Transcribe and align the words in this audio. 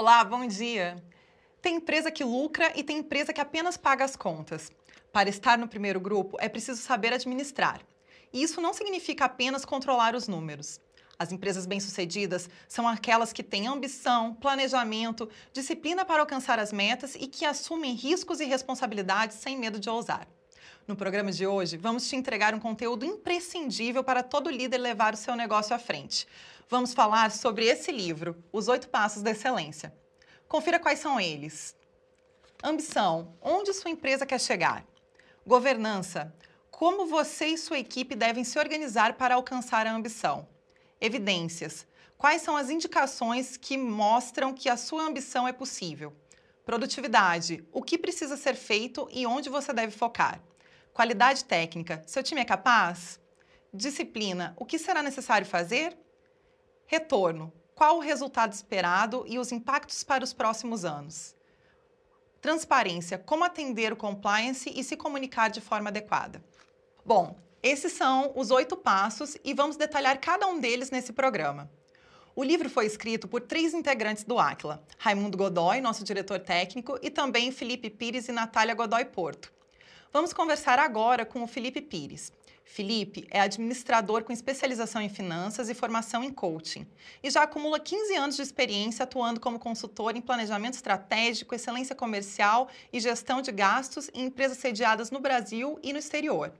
Olá, 0.00 0.24
bom 0.24 0.46
dia. 0.46 0.96
Tem 1.60 1.76
empresa 1.76 2.10
que 2.10 2.24
lucra 2.24 2.72
e 2.74 2.82
tem 2.82 2.96
empresa 2.96 3.34
que 3.34 3.40
apenas 3.42 3.76
paga 3.76 4.02
as 4.02 4.16
contas. 4.16 4.72
Para 5.12 5.28
estar 5.28 5.58
no 5.58 5.68
primeiro 5.68 6.00
grupo, 6.00 6.38
é 6.40 6.48
preciso 6.48 6.80
saber 6.80 7.12
administrar. 7.12 7.82
E 8.32 8.42
isso 8.42 8.62
não 8.62 8.72
significa 8.72 9.26
apenas 9.26 9.62
controlar 9.62 10.14
os 10.14 10.26
números. 10.26 10.80
As 11.18 11.32
empresas 11.32 11.66
bem-sucedidas 11.66 12.48
são 12.66 12.88
aquelas 12.88 13.30
que 13.30 13.42
têm 13.42 13.66
ambição, 13.66 14.32
planejamento, 14.36 15.28
disciplina 15.52 16.02
para 16.02 16.22
alcançar 16.22 16.58
as 16.58 16.72
metas 16.72 17.14
e 17.14 17.26
que 17.26 17.44
assumem 17.44 17.92
riscos 17.92 18.40
e 18.40 18.46
responsabilidades 18.46 19.36
sem 19.36 19.58
medo 19.58 19.78
de 19.78 19.90
ousar. 19.90 20.26
No 20.88 20.96
programa 20.96 21.30
de 21.30 21.46
hoje, 21.46 21.76
vamos 21.76 22.08
te 22.08 22.16
entregar 22.16 22.54
um 22.54 22.58
conteúdo 22.58 23.04
imprescindível 23.04 24.02
para 24.02 24.22
todo 24.22 24.48
líder 24.48 24.78
levar 24.78 25.12
o 25.12 25.18
seu 25.18 25.36
negócio 25.36 25.76
à 25.76 25.78
frente. 25.78 26.26
Vamos 26.70 26.94
falar 26.94 27.32
sobre 27.32 27.66
esse 27.66 27.90
livro, 27.90 28.44
Os 28.52 28.68
Oito 28.68 28.88
Passos 28.88 29.22
da 29.22 29.32
Excelência. 29.32 29.92
Confira 30.46 30.78
quais 30.78 31.00
são 31.00 31.20
eles. 31.20 31.74
Ambição: 32.62 33.34
onde 33.42 33.74
sua 33.74 33.90
empresa 33.90 34.24
quer 34.24 34.38
chegar? 34.38 34.86
Governança: 35.44 36.32
como 36.70 37.06
você 37.06 37.46
e 37.46 37.58
sua 37.58 37.80
equipe 37.80 38.14
devem 38.14 38.44
se 38.44 38.56
organizar 38.56 39.14
para 39.14 39.34
alcançar 39.34 39.84
a 39.84 39.92
ambição? 39.92 40.46
Evidências: 41.00 41.88
quais 42.16 42.42
são 42.42 42.56
as 42.56 42.70
indicações 42.70 43.56
que 43.56 43.76
mostram 43.76 44.54
que 44.54 44.68
a 44.68 44.76
sua 44.76 45.02
ambição 45.02 45.48
é 45.48 45.52
possível? 45.52 46.14
Produtividade: 46.64 47.66
o 47.72 47.82
que 47.82 47.98
precisa 47.98 48.36
ser 48.36 48.54
feito 48.54 49.08
e 49.10 49.26
onde 49.26 49.50
você 49.50 49.72
deve 49.72 49.90
focar? 49.90 50.40
Qualidade 50.92 51.44
técnica: 51.44 52.00
seu 52.06 52.22
time 52.22 52.42
é 52.42 52.44
capaz? 52.44 53.18
Disciplina: 53.74 54.54
o 54.56 54.64
que 54.64 54.78
será 54.78 55.02
necessário 55.02 55.48
fazer? 55.48 55.98
Retorno: 56.90 57.52
qual 57.72 57.98
o 57.98 58.00
resultado 58.00 58.52
esperado 58.52 59.24
e 59.28 59.38
os 59.38 59.52
impactos 59.52 60.02
para 60.02 60.24
os 60.24 60.32
próximos 60.32 60.84
anos? 60.84 61.36
Transparência: 62.40 63.16
como 63.16 63.44
atender 63.44 63.92
o 63.92 63.96
compliance 63.96 64.68
e 64.74 64.82
se 64.82 64.96
comunicar 64.96 65.50
de 65.50 65.60
forma 65.60 65.88
adequada. 65.88 66.42
Bom, 67.06 67.36
esses 67.62 67.92
são 67.92 68.32
os 68.34 68.50
oito 68.50 68.76
passos 68.76 69.36
e 69.44 69.54
vamos 69.54 69.76
detalhar 69.76 70.18
cada 70.18 70.48
um 70.48 70.58
deles 70.58 70.90
nesse 70.90 71.12
programa. 71.12 71.70
O 72.34 72.42
livro 72.42 72.68
foi 72.68 72.86
escrito 72.86 73.28
por 73.28 73.42
três 73.42 73.72
integrantes 73.72 74.24
do 74.24 74.40
Aquila: 74.40 74.82
Raimundo 74.98 75.38
Godoy, 75.38 75.80
nosso 75.80 76.02
diretor 76.02 76.40
técnico, 76.40 76.98
e 77.00 77.08
também 77.08 77.52
Felipe 77.52 77.88
Pires 77.88 78.26
e 78.28 78.32
Natália 78.32 78.74
Godoy 78.74 79.04
Porto. 79.04 79.52
Vamos 80.12 80.32
conversar 80.32 80.80
agora 80.80 81.24
com 81.24 81.44
o 81.44 81.46
Felipe 81.46 81.80
Pires. 81.80 82.32
Felipe 82.70 83.26
é 83.32 83.40
administrador 83.40 84.22
com 84.22 84.32
especialização 84.32 85.02
em 85.02 85.08
finanças 85.08 85.68
e 85.68 85.74
formação 85.74 86.22
em 86.22 86.30
coaching 86.30 86.86
e 87.20 87.28
já 87.28 87.42
acumula 87.42 87.80
15 87.80 88.14
anos 88.14 88.36
de 88.36 88.42
experiência 88.42 89.02
atuando 89.02 89.40
como 89.40 89.58
consultor 89.58 90.14
em 90.14 90.20
planejamento 90.20 90.74
estratégico, 90.74 91.52
excelência 91.52 91.96
comercial 91.96 92.68
e 92.92 93.00
gestão 93.00 93.42
de 93.42 93.50
gastos 93.50 94.08
em 94.14 94.26
empresas 94.26 94.58
sediadas 94.58 95.10
no 95.10 95.18
Brasil 95.18 95.80
e 95.82 95.92
no 95.92 95.98
exterior. 95.98 96.52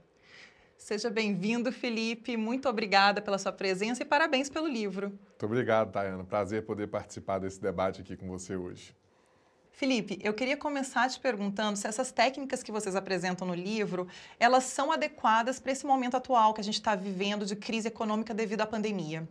Seja 0.77 1.09
bem-vindo, 1.09 1.71
Felipe. 1.71 2.35
Muito 2.35 2.67
obrigada 2.67 3.21
pela 3.21 3.37
sua 3.37 3.53
presença 3.53 4.03
e 4.03 4.05
parabéns 4.05 4.49
pelo 4.49 4.67
livro. 4.67 5.11
Muito 5.11 5.45
obrigado, 5.45 5.93
Tayana. 5.93 6.25
Prazer 6.25 6.65
poder 6.65 6.87
participar 6.87 7.39
desse 7.39 7.61
debate 7.61 8.01
aqui 8.01 8.17
com 8.17 8.27
você 8.27 8.57
hoje. 8.57 8.93
Felipe, 9.71 10.19
eu 10.21 10.33
queria 10.33 10.55
começar 10.55 11.09
te 11.09 11.19
perguntando 11.19 11.77
se 11.77 11.87
essas 11.87 12.11
técnicas 12.11 12.61
que 12.61 12.71
vocês 12.71 12.95
apresentam 12.95 13.47
no 13.47 13.55
livro, 13.55 14.07
elas 14.39 14.65
são 14.65 14.91
adequadas 14.91 15.59
para 15.59 15.71
esse 15.71 15.85
momento 15.85 16.15
atual 16.15 16.53
que 16.53 16.61
a 16.61 16.63
gente 16.63 16.75
está 16.75 16.95
vivendo 16.95 17.45
de 17.45 17.55
crise 17.55 17.87
econômica 17.87 18.33
devido 18.33 18.61
à 18.61 18.67
pandemia. 18.67 19.27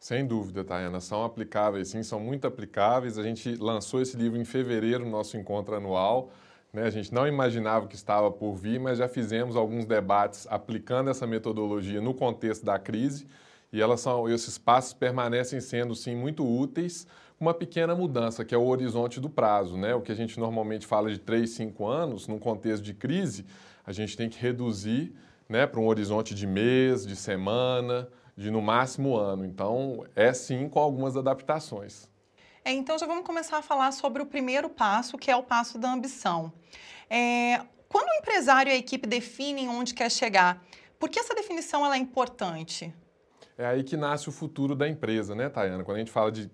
Sem 0.00 0.26
dúvida, 0.26 0.64
Tayana, 0.64 1.00
são 1.00 1.24
aplicáveis, 1.24 1.88
sim, 1.88 2.02
são 2.02 2.20
muito 2.20 2.46
aplicáveis. 2.46 3.18
A 3.18 3.22
gente 3.22 3.56
lançou 3.56 4.00
esse 4.00 4.16
livro 4.16 4.38
em 4.38 4.44
fevereiro, 4.44 5.04
no 5.04 5.10
nosso 5.10 5.36
encontro 5.36 5.74
anual. 5.74 6.30
Né? 6.72 6.84
A 6.84 6.90
gente 6.90 7.12
não 7.12 7.26
imaginava 7.26 7.86
que 7.86 7.94
estava 7.94 8.30
por 8.30 8.54
vir, 8.54 8.78
mas 8.78 8.98
já 8.98 9.08
fizemos 9.08 9.56
alguns 9.56 9.86
debates 9.86 10.46
aplicando 10.50 11.10
essa 11.10 11.26
metodologia 11.26 12.00
no 12.00 12.12
contexto 12.12 12.64
da 12.64 12.78
crise 12.78 13.26
e 13.72 13.80
elas 13.82 14.00
são, 14.00 14.28
esses 14.28 14.56
passos 14.56 14.92
permanecem 14.92 15.60
sendo, 15.60 15.96
sim, 15.96 16.14
muito 16.14 16.46
úteis 16.46 17.06
uma 17.44 17.54
pequena 17.54 17.94
mudança, 17.94 18.44
que 18.44 18.54
é 18.54 18.58
o 18.58 18.64
horizonte 18.66 19.20
do 19.20 19.28
prazo. 19.28 19.76
Né? 19.76 19.94
O 19.94 20.00
que 20.00 20.10
a 20.10 20.14
gente 20.14 20.40
normalmente 20.40 20.86
fala 20.86 21.10
de 21.10 21.18
3, 21.18 21.48
5 21.50 21.86
anos, 21.86 22.26
num 22.26 22.38
contexto 22.38 22.82
de 22.82 22.94
crise, 22.94 23.44
a 23.86 23.92
gente 23.92 24.16
tem 24.16 24.28
que 24.28 24.38
reduzir 24.38 25.14
né, 25.48 25.66
para 25.66 25.78
um 25.78 25.86
horizonte 25.86 26.34
de 26.34 26.46
mês, 26.46 27.06
de 27.06 27.14
semana, 27.14 28.08
de 28.34 28.50
no 28.50 28.62
máximo 28.62 29.14
ano. 29.16 29.44
Então, 29.44 30.04
é 30.16 30.32
sim 30.32 30.68
com 30.68 30.80
algumas 30.80 31.16
adaptações. 31.16 32.08
É, 32.64 32.72
então, 32.72 32.98
já 32.98 33.06
vamos 33.06 33.26
começar 33.26 33.58
a 33.58 33.62
falar 33.62 33.92
sobre 33.92 34.22
o 34.22 34.26
primeiro 34.26 34.70
passo, 34.70 35.18
que 35.18 35.30
é 35.30 35.36
o 35.36 35.42
passo 35.42 35.78
da 35.78 35.92
ambição. 35.92 36.50
É, 37.10 37.60
quando 37.88 38.08
o 38.08 38.14
empresário 38.14 38.70
e 38.70 38.72
a 38.72 38.76
equipe 38.76 39.06
definem 39.06 39.68
onde 39.68 39.92
quer 39.92 40.10
chegar, 40.10 40.64
por 40.98 41.10
que 41.10 41.20
essa 41.20 41.34
definição 41.34 41.84
ela 41.84 41.94
é 41.94 41.98
importante? 41.98 42.92
É 43.58 43.66
aí 43.66 43.84
que 43.84 43.96
nasce 43.98 44.30
o 44.30 44.32
futuro 44.32 44.74
da 44.74 44.88
empresa, 44.88 45.34
né, 45.34 45.50
Tayana? 45.50 45.84
Quando 45.84 45.96
a 45.96 46.00
gente 46.00 46.10
fala 46.10 46.32
de 46.32 46.50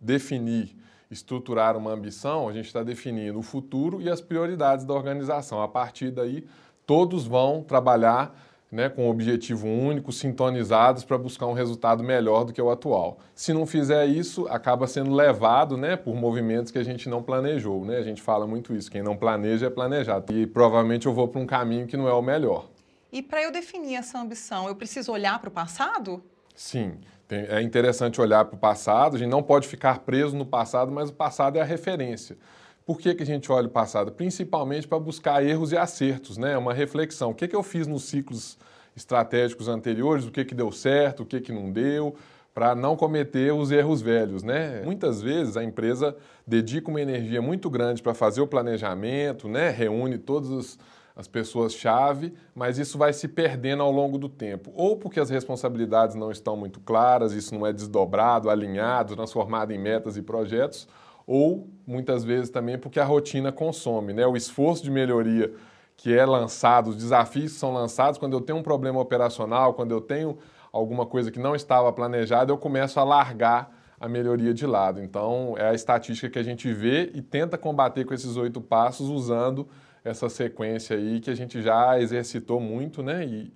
definir, 0.00 0.76
estruturar 1.10 1.76
uma 1.76 1.92
ambição, 1.92 2.48
a 2.48 2.52
gente 2.52 2.66
está 2.66 2.82
definindo 2.82 3.38
o 3.38 3.42
futuro 3.42 4.00
e 4.00 4.10
as 4.10 4.20
prioridades 4.20 4.84
da 4.84 4.94
organização. 4.94 5.62
A 5.62 5.68
partir 5.68 6.10
daí, 6.10 6.46
todos 6.86 7.26
vão 7.26 7.62
trabalhar 7.62 8.34
né, 8.70 8.88
com 8.88 9.06
um 9.06 9.10
objetivo 9.10 9.66
único, 9.66 10.12
sintonizados 10.12 11.04
para 11.04 11.16
buscar 11.16 11.46
um 11.46 11.52
resultado 11.52 12.02
melhor 12.02 12.44
do 12.44 12.52
que 12.52 12.60
o 12.60 12.70
atual. 12.70 13.18
Se 13.34 13.52
não 13.52 13.64
fizer 13.64 14.06
isso, 14.06 14.46
acaba 14.48 14.86
sendo 14.86 15.14
levado 15.14 15.76
né, 15.76 15.96
por 15.96 16.14
movimentos 16.14 16.72
que 16.72 16.78
a 16.78 16.82
gente 16.82 17.08
não 17.08 17.22
planejou. 17.22 17.84
Né? 17.84 17.96
A 17.96 18.02
gente 18.02 18.20
fala 18.20 18.46
muito 18.46 18.74
isso, 18.74 18.90
quem 18.90 19.02
não 19.02 19.16
planeja 19.16 19.66
é 19.66 19.70
planejado. 19.70 20.32
E 20.36 20.46
provavelmente 20.46 21.06
eu 21.06 21.12
vou 21.12 21.28
para 21.28 21.40
um 21.40 21.46
caminho 21.46 21.86
que 21.86 21.96
não 21.96 22.08
é 22.08 22.12
o 22.12 22.22
melhor. 22.22 22.68
E 23.12 23.22
para 23.22 23.42
eu 23.42 23.52
definir 23.52 23.94
essa 23.94 24.18
ambição, 24.18 24.68
eu 24.68 24.74
preciso 24.74 25.12
olhar 25.12 25.38
para 25.38 25.48
o 25.48 25.52
passado? 25.52 26.22
Sim. 26.54 26.98
É 27.28 27.60
interessante 27.60 28.20
olhar 28.20 28.44
para 28.44 28.54
o 28.54 28.58
passado, 28.58 29.16
a 29.16 29.18
gente 29.18 29.30
não 29.30 29.42
pode 29.42 29.66
ficar 29.66 30.00
preso 30.00 30.36
no 30.36 30.46
passado, 30.46 30.92
mas 30.92 31.10
o 31.10 31.12
passado 31.12 31.56
é 31.56 31.60
a 31.60 31.64
referência. 31.64 32.36
Por 32.84 33.00
que, 33.00 33.12
que 33.16 33.22
a 33.24 33.26
gente 33.26 33.50
olha 33.50 33.66
o 33.66 33.70
passado? 33.70 34.12
Principalmente 34.12 34.86
para 34.86 34.98
buscar 35.00 35.44
erros 35.44 35.72
e 35.72 35.76
acertos, 35.76 36.38
né? 36.38 36.56
uma 36.56 36.72
reflexão. 36.72 37.30
O 37.30 37.34
que, 37.34 37.48
que 37.48 37.56
eu 37.56 37.64
fiz 37.64 37.88
nos 37.88 38.04
ciclos 38.04 38.56
estratégicos 38.96 39.66
anteriores, 39.66 40.24
o 40.24 40.30
que, 40.30 40.44
que 40.44 40.54
deu 40.54 40.70
certo, 40.70 41.24
o 41.24 41.26
que, 41.26 41.40
que 41.40 41.50
não 41.50 41.72
deu, 41.72 42.14
para 42.54 42.76
não 42.76 42.96
cometer 42.96 43.52
os 43.52 43.72
erros 43.72 44.00
velhos. 44.00 44.44
Né? 44.44 44.82
Muitas 44.84 45.20
vezes 45.20 45.56
a 45.56 45.64
empresa 45.64 46.16
dedica 46.46 46.88
uma 46.88 47.02
energia 47.02 47.42
muito 47.42 47.68
grande 47.68 48.00
para 48.00 48.14
fazer 48.14 48.40
o 48.40 48.46
planejamento, 48.46 49.48
né? 49.48 49.68
reúne 49.68 50.16
todos 50.16 50.48
os 50.48 50.78
as 51.16 51.26
pessoas-chave, 51.26 52.34
mas 52.54 52.76
isso 52.76 52.98
vai 52.98 53.10
se 53.10 53.26
perdendo 53.26 53.82
ao 53.82 53.90
longo 53.90 54.18
do 54.18 54.28
tempo. 54.28 54.70
Ou 54.74 54.98
porque 54.98 55.18
as 55.18 55.30
responsabilidades 55.30 56.14
não 56.14 56.30
estão 56.30 56.54
muito 56.54 56.78
claras, 56.78 57.32
isso 57.32 57.54
não 57.54 57.66
é 57.66 57.72
desdobrado, 57.72 58.50
alinhado, 58.50 59.16
transformado 59.16 59.72
em 59.72 59.78
metas 59.78 60.18
e 60.18 60.22
projetos, 60.22 60.86
ou 61.26 61.68
muitas 61.86 62.22
vezes 62.22 62.50
também 62.50 62.78
porque 62.78 63.00
a 63.00 63.04
rotina 63.04 63.50
consome, 63.50 64.12
né? 64.12 64.26
O 64.26 64.36
esforço 64.36 64.84
de 64.84 64.90
melhoria 64.90 65.52
que 65.96 66.14
é 66.14 66.26
lançado, 66.26 66.90
os 66.90 66.96
desafios 66.96 67.54
que 67.54 67.58
são 67.58 67.72
lançados, 67.72 68.18
quando 68.18 68.34
eu 68.34 68.40
tenho 68.42 68.58
um 68.58 68.62
problema 68.62 69.00
operacional, 69.00 69.72
quando 69.72 69.92
eu 69.92 70.00
tenho 70.02 70.36
alguma 70.70 71.06
coisa 71.06 71.30
que 71.30 71.38
não 71.38 71.54
estava 71.54 71.90
planejada, 71.90 72.52
eu 72.52 72.58
começo 72.58 73.00
a 73.00 73.04
largar 73.04 73.74
a 73.98 74.06
melhoria 74.06 74.52
de 74.52 74.66
lado. 74.66 75.02
Então, 75.02 75.54
é 75.56 75.70
a 75.70 75.74
estatística 75.74 76.28
que 76.28 76.38
a 76.38 76.42
gente 76.42 76.70
vê 76.70 77.10
e 77.14 77.22
tenta 77.22 77.56
combater 77.56 78.04
com 78.04 78.12
esses 78.12 78.36
oito 78.36 78.60
passos 78.60 79.08
usando 79.08 79.66
essa 80.06 80.28
sequência 80.28 80.96
aí 80.96 81.20
que 81.20 81.30
a 81.30 81.34
gente 81.34 81.60
já 81.60 81.98
exercitou 82.00 82.60
muito, 82.60 83.02
né? 83.02 83.24
E, 83.24 83.52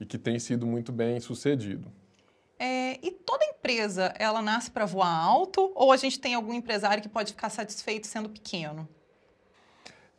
e 0.00 0.06
que 0.06 0.16
tem 0.16 0.38
sido 0.38 0.66
muito 0.66 0.92
bem 0.92 1.18
sucedido. 1.18 1.90
É, 2.58 2.98
e 3.02 3.10
toda 3.10 3.44
empresa, 3.44 4.14
ela 4.18 4.40
nasce 4.40 4.70
para 4.70 4.84
voar 4.84 5.12
alto 5.12 5.72
ou 5.74 5.92
a 5.92 5.96
gente 5.96 6.18
tem 6.18 6.34
algum 6.34 6.52
empresário 6.52 7.02
que 7.02 7.08
pode 7.08 7.32
ficar 7.32 7.50
satisfeito 7.50 8.06
sendo 8.06 8.28
pequeno? 8.28 8.88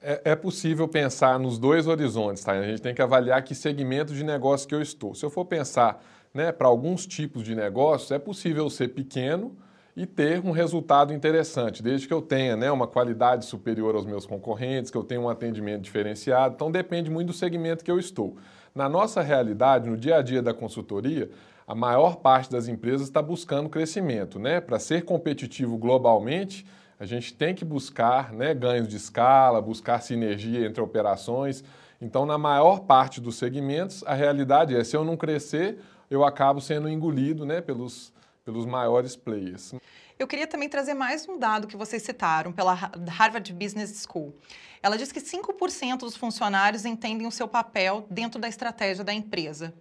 É, 0.01 0.31
é 0.31 0.35
possível 0.35 0.87
pensar 0.87 1.39
nos 1.39 1.57
dois 1.57 1.87
horizontes, 1.87 2.43
tá? 2.43 2.53
A 2.53 2.63
gente 2.63 2.81
tem 2.81 2.93
que 2.93 3.01
avaliar 3.01 3.43
que 3.43 3.55
segmento 3.55 4.13
de 4.13 4.23
negócio 4.23 4.67
que 4.67 4.75
eu 4.75 4.81
estou. 4.81 5.13
Se 5.13 5.25
eu 5.25 5.29
for 5.29 5.45
pensar 5.45 6.03
né, 6.33 6.51
para 6.51 6.67
alguns 6.67 7.05
tipos 7.05 7.43
de 7.43 7.55
negócios, 7.55 8.11
é 8.11 8.19
possível 8.19 8.69
ser 8.69 8.89
pequeno, 8.89 9.57
e 9.99 10.05
ter 10.05 10.39
um 10.39 10.51
resultado 10.51 11.13
interessante, 11.13 11.83
desde 11.83 12.07
que 12.07 12.13
eu 12.13 12.21
tenha 12.21 12.55
né, 12.55 12.71
uma 12.71 12.87
qualidade 12.87 13.43
superior 13.43 13.95
aos 13.95 14.05
meus 14.05 14.25
concorrentes, 14.25 14.89
que 14.89 14.97
eu 14.97 15.03
tenha 15.03 15.19
um 15.19 15.27
atendimento 15.27 15.81
diferenciado. 15.81 16.55
Então 16.55 16.71
depende 16.71 17.11
muito 17.11 17.27
do 17.27 17.33
segmento 17.33 17.83
que 17.83 17.91
eu 17.91 17.99
estou. 17.99 18.37
Na 18.73 18.87
nossa 18.87 19.21
realidade, 19.21 19.89
no 19.89 19.97
dia 19.97 20.15
a 20.15 20.21
dia 20.21 20.41
da 20.41 20.53
consultoria, 20.53 21.29
a 21.67 21.75
maior 21.75 22.15
parte 22.15 22.49
das 22.49 22.69
empresas 22.69 23.07
está 23.07 23.21
buscando 23.21 23.67
crescimento. 23.67 24.39
Né? 24.39 24.61
Para 24.61 24.79
ser 24.79 25.03
competitivo 25.03 25.77
globalmente, 25.77 26.65
a 26.97 27.05
gente 27.05 27.33
tem 27.33 27.53
que 27.53 27.65
buscar 27.65 28.31
né, 28.31 28.53
ganhos 28.53 28.87
de 28.87 28.95
escala, 28.95 29.61
buscar 29.61 30.01
sinergia 30.01 30.65
entre 30.65 30.81
operações. 30.81 31.61
Então, 31.99 32.25
na 32.25 32.37
maior 32.37 32.79
parte 32.85 33.19
dos 33.19 33.35
segmentos, 33.35 34.01
a 34.07 34.13
realidade 34.13 34.73
é: 34.73 34.81
se 34.81 34.95
eu 34.95 35.03
não 35.03 35.17
crescer, 35.17 35.77
eu 36.09 36.23
acabo 36.23 36.61
sendo 36.61 36.87
engolido 36.87 37.45
né, 37.45 37.59
pelos, 37.59 38.13
pelos 38.49 38.65
maiores 38.65 39.15
players. 39.15 39.75
Eu 40.17 40.25
queria 40.25 40.47
também 40.47 40.67
trazer 40.67 40.95
mais 40.95 41.29
um 41.29 41.37
dado 41.37 41.67
que 41.67 41.77
vocês 41.77 42.01
citaram 42.01 42.51
pela 42.51 42.73
Harvard 42.73 43.53
Business 43.53 44.03
School. 44.03 44.35
Ela 44.81 44.97
diz 44.97 45.11
que 45.11 45.19
5% 45.21 45.99
dos 45.99 46.17
funcionários 46.17 46.83
entendem 46.83 47.27
o 47.27 47.31
seu 47.31 47.47
papel 47.47 48.07
dentro 48.09 48.41
da 48.41 48.47
estratégia 48.47 49.03
da 49.03 49.13
empresa. 49.13 49.71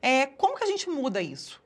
É, 0.00 0.26
como 0.26 0.56
que 0.56 0.62
a 0.62 0.68
gente 0.68 0.88
muda 0.88 1.20
isso? 1.20 1.60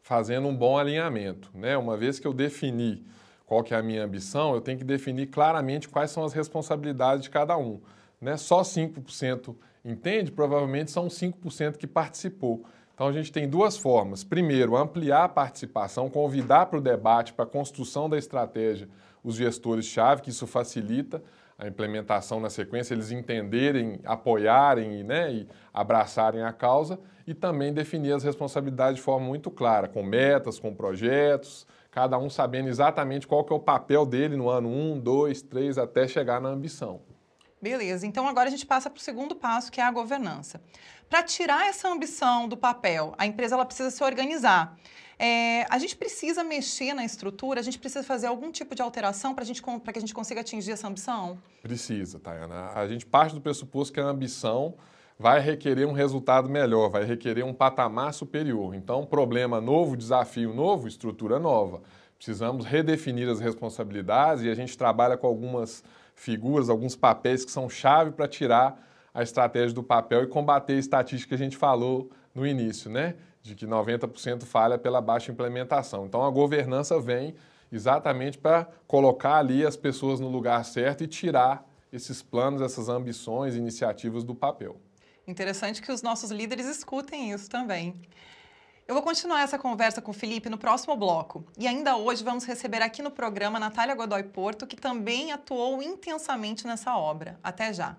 Fazendo 0.00 0.46
um 0.46 0.56
bom 0.56 0.78
alinhamento. 0.78 1.50
Né? 1.52 1.76
Uma 1.76 1.96
vez 1.96 2.20
que 2.20 2.26
eu 2.26 2.32
defini 2.32 3.04
qual 3.44 3.64
que 3.64 3.74
é 3.74 3.76
a 3.76 3.82
minha 3.82 4.04
ambição, 4.04 4.54
eu 4.54 4.60
tenho 4.60 4.78
que 4.78 4.84
definir 4.84 5.26
claramente 5.26 5.88
quais 5.88 6.12
são 6.12 6.24
as 6.24 6.32
responsabilidades 6.32 7.24
de 7.24 7.30
cada 7.30 7.56
um. 7.58 7.80
Né? 8.20 8.36
Só 8.36 8.62
5% 8.62 9.56
entende, 9.84 10.30
provavelmente 10.30 10.92
são 10.92 11.08
5% 11.08 11.76
que 11.76 11.88
participou. 11.88 12.64
Então 12.98 13.06
a 13.06 13.12
gente 13.12 13.30
tem 13.30 13.48
duas 13.48 13.76
formas. 13.76 14.24
Primeiro, 14.24 14.76
ampliar 14.76 15.22
a 15.22 15.28
participação, 15.28 16.10
convidar 16.10 16.66
para 16.66 16.80
o 16.80 16.82
debate, 16.82 17.32
para 17.32 17.44
a 17.44 17.48
construção 17.48 18.10
da 18.10 18.18
estratégia 18.18 18.88
os 19.22 19.36
gestores-chave, 19.36 20.20
que 20.20 20.30
isso 20.30 20.48
facilita 20.48 21.22
a 21.56 21.68
implementação 21.68 22.40
na 22.40 22.50
sequência, 22.50 22.94
eles 22.94 23.12
entenderem, 23.12 24.00
apoiarem 24.04 25.04
né, 25.04 25.32
e 25.32 25.48
abraçarem 25.72 26.42
a 26.42 26.52
causa 26.52 26.98
e 27.24 27.34
também 27.34 27.72
definir 27.72 28.14
as 28.14 28.24
responsabilidades 28.24 28.96
de 28.96 29.02
forma 29.02 29.24
muito 29.24 29.48
clara, 29.48 29.86
com 29.86 30.02
metas, 30.02 30.58
com 30.58 30.74
projetos, 30.74 31.68
cada 31.92 32.18
um 32.18 32.28
sabendo 32.28 32.68
exatamente 32.68 33.28
qual 33.28 33.44
que 33.44 33.52
é 33.52 33.56
o 33.56 33.60
papel 33.60 34.04
dele 34.04 34.36
no 34.36 34.48
ano 34.48 34.68
1, 34.68 34.98
2, 34.98 35.42
3, 35.42 35.78
até 35.78 36.08
chegar 36.08 36.40
na 36.40 36.48
ambição. 36.48 37.00
Beleza, 37.60 38.06
então 38.06 38.28
agora 38.28 38.48
a 38.48 38.50
gente 38.50 38.64
passa 38.64 38.88
para 38.88 38.98
o 38.98 39.02
segundo 39.02 39.34
passo, 39.34 39.70
que 39.70 39.80
é 39.80 39.84
a 39.84 39.90
governança. 39.90 40.60
Para 41.10 41.22
tirar 41.22 41.66
essa 41.66 41.88
ambição 41.88 42.48
do 42.48 42.56
papel, 42.56 43.14
a 43.18 43.26
empresa 43.26 43.54
ela 43.54 43.64
precisa 43.64 43.90
se 43.90 44.02
organizar. 44.04 44.78
É, 45.18 45.66
a 45.68 45.78
gente 45.78 45.96
precisa 45.96 46.44
mexer 46.44 46.94
na 46.94 47.04
estrutura, 47.04 47.58
a 47.58 47.62
gente 47.62 47.78
precisa 47.78 48.04
fazer 48.04 48.28
algum 48.28 48.52
tipo 48.52 48.74
de 48.74 48.82
alteração 48.82 49.34
para 49.34 49.44
que 49.44 49.98
a 49.98 50.00
gente 50.00 50.14
consiga 50.14 50.40
atingir 50.40 50.70
essa 50.70 50.86
ambição? 50.86 51.36
Precisa, 51.60 52.20
Tayana. 52.20 52.70
A 52.72 52.86
gente 52.86 53.04
parte 53.04 53.34
do 53.34 53.40
pressuposto 53.40 53.92
que 53.92 53.98
a 53.98 54.04
ambição 54.04 54.74
vai 55.18 55.40
requerer 55.40 55.88
um 55.88 55.92
resultado 55.92 56.48
melhor, 56.48 56.88
vai 56.90 57.04
requerer 57.04 57.44
um 57.44 57.52
patamar 57.52 58.14
superior. 58.14 58.76
Então, 58.76 59.04
problema 59.04 59.60
novo, 59.60 59.96
desafio 59.96 60.54
novo, 60.54 60.86
estrutura 60.86 61.40
nova. 61.40 61.82
Precisamos 62.16 62.64
redefinir 62.64 63.28
as 63.28 63.40
responsabilidades 63.40 64.44
e 64.44 64.50
a 64.50 64.54
gente 64.54 64.78
trabalha 64.78 65.16
com 65.16 65.26
algumas 65.26 65.82
figuras, 66.18 66.68
alguns 66.68 66.96
papéis 66.96 67.44
que 67.44 67.50
são 67.50 67.70
chave 67.70 68.10
para 68.10 68.26
tirar 68.26 68.84
a 69.14 69.22
estratégia 69.22 69.72
do 69.72 69.82
papel 69.82 70.24
e 70.24 70.26
combater 70.26 70.74
a 70.74 70.78
estatística 70.78 71.28
que 71.28 71.34
a 71.40 71.44
gente 71.44 71.56
falou 71.56 72.10
no 72.34 72.46
início, 72.46 72.90
né? 72.90 73.14
De 73.40 73.54
que 73.54 73.66
90% 73.66 74.42
falha 74.42 74.76
pela 74.76 75.00
baixa 75.00 75.30
implementação. 75.30 76.06
Então 76.06 76.24
a 76.24 76.30
governança 76.30 77.00
vem 77.00 77.34
exatamente 77.70 78.36
para 78.36 78.68
colocar 78.86 79.36
ali 79.36 79.64
as 79.64 79.76
pessoas 79.76 80.18
no 80.18 80.28
lugar 80.28 80.64
certo 80.64 81.04
e 81.04 81.06
tirar 81.06 81.64
esses 81.92 82.20
planos, 82.20 82.60
essas 82.60 82.88
ambições, 82.88 83.54
iniciativas 83.54 84.24
do 84.24 84.34
papel. 84.34 84.76
Interessante 85.26 85.80
que 85.80 85.92
os 85.92 86.02
nossos 86.02 86.30
líderes 86.30 86.66
escutem 86.66 87.32
isso 87.32 87.48
também. 87.48 87.94
Eu 88.88 88.94
vou 88.94 89.02
continuar 89.02 89.42
essa 89.42 89.58
conversa 89.58 90.00
com 90.00 90.12
o 90.12 90.14
Felipe 90.14 90.48
no 90.48 90.56
próximo 90.56 90.96
bloco. 90.96 91.44
E 91.58 91.68
ainda 91.68 91.98
hoje 91.98 92.24
vamos 92.24 92.46
receber 92.46 92.80
aqui 92.80 93.02
no 93.02 93.10
programa 93.10 93.60
Natália 93.60 93.94
Godoy 93.94 94.22
Porto, 94.22 94.66
que 94.66 94.76
também 94.76 95.30
atuou 95.30 95.82
intensamente 95.82 96.66
nessa 96.66 96.96
obra. 96.96 97.38
Até 97.44 97.70
já. 97.70 97.98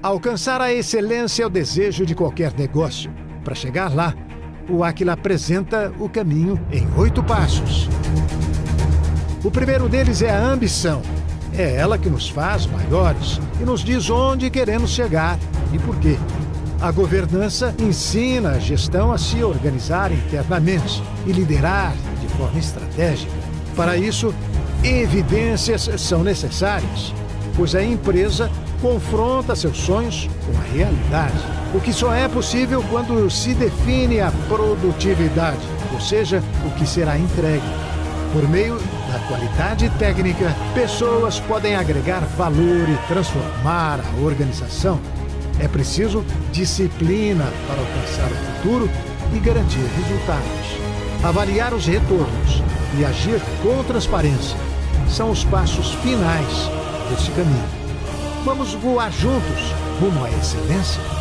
Alcançar 0.00 0.60
a 0.60 0.72
excelência 0.72 1.42
é 1.42 1.46
o 1.46 1.50
desejo 1.50 2.06
de 2.06 2.14
qualquer 2.14 2.52
negócio. 2.52 3.12
Para 3.42 3.56
chegar 3.56 3.92
lá, 3.92 4.14
o 4.70 4.84
Aquila 4.84 5.14
apresenta 5.14 5.92
o 5.98 6.08
caminho 6.08 6.56
em 6.70 6.88
oito 6.96 7.20
passos. 7.24 7.88
O 9.44 9.50
primeiro 9.50 9.88
deles 9.88 10.22
é 10.22 10.30
a 10.30 10.38
ambição 10.38 11.02
é 11.58 11.76
ela 11.76 11.98
que 11.98 12.10
nos 12.10 12.28
faz 12.28 12.66
maiores 12.66 13.40
e 13.60 13.64
nos 13.64 13.82
diz 13.82 14.10
onde 14.10 14.50
queremos 14.50 14.90
chegar 14.90 15.38
e 15.72 15.78
por 15.78 15.96
quê. 15.96 16.18
A 16.80 16.90
governança 16.90 17.74
ensina 17.78 18.50
a 18.50 18.58
gestão 18.58 19.10
a 19.10 19.18
se 19.18 19.42
organizar 19.42 20.12
internamente 20.12 21.02
e 21.26 21.32
liderar 21.32 21.94
de 22.20 22.28
forma 22.36 22.58
estratégica. 22.58 23.32
Para 23.74 23.96
isso, 23.96 24.34
evidências 24.84 25.88
são 25.98 26.22
necessárias, 26.22 27.14
pois 27.56 27.74
a 27.74 27.82
empresa 27.82 28.50
confronta 28.82 29.56
seus 29.56 29.78
sonhos 29.78 30.28
com 30.44 30.58
a 30.58 30.74
realidade, 30.74 31.38
o 31.74 31.80
que 31.80 31.92
só 31.92 32.12
é 32.12 32.28
possível 32.28 32.84
quando 32.90 33.28
se 33.30 33.54
define 33.54 34.20
a 34.20 34.30
produtividade, 34.48 35.66
ou 35.92 36.00
seja, 36.00 36.42
o 36.66 36.70
que 36.78 36.86
será 36.86 37.18
entregue 37.18 37.64
por 38.32 38.46
meio 38.48 38.78
da 39.12 39.18
qualidade 39.20 39.88
técnica, 39.98 40.54
pessoas 40.74 41.40
podem 41.40 41.76
agregar 41.76 42.20
valor 42.36 42.88
e 42.88 43.08
transformar 43.08 44.00
a 44.00 44.20
organização. 44.24 45.00
É 45.60 45.68
preciso 45.68 46.24
disciplina 46.52 47.44
para 47.66 47.80
alcançar 47.80 48.30
o 48.30 48.54
futuro 48.54 48.90
e 49.34 49.38
garantir 49.38 49.84
resultados. 49.96 50.76
Avaliar 51.22 51.72
os 51.72 51.86
retornos 51.86 52.62
e 52.98 53.04
agir 53.04 53.40
com 53.62 53.82
transparência 53.84 54.56
são 55.08 55.30
os 55.30 55.44
passos 55.44 55.92
finais 55.94 56.70
desse 57.08 57.30
caminho. 57.30 57.68
Vamos 58.44 58.74
voar 58.74 59.10
juntos 59.10 59.72
rumo 60.00 60.24
à 60.24 60.30
excelência? 60.30 61.15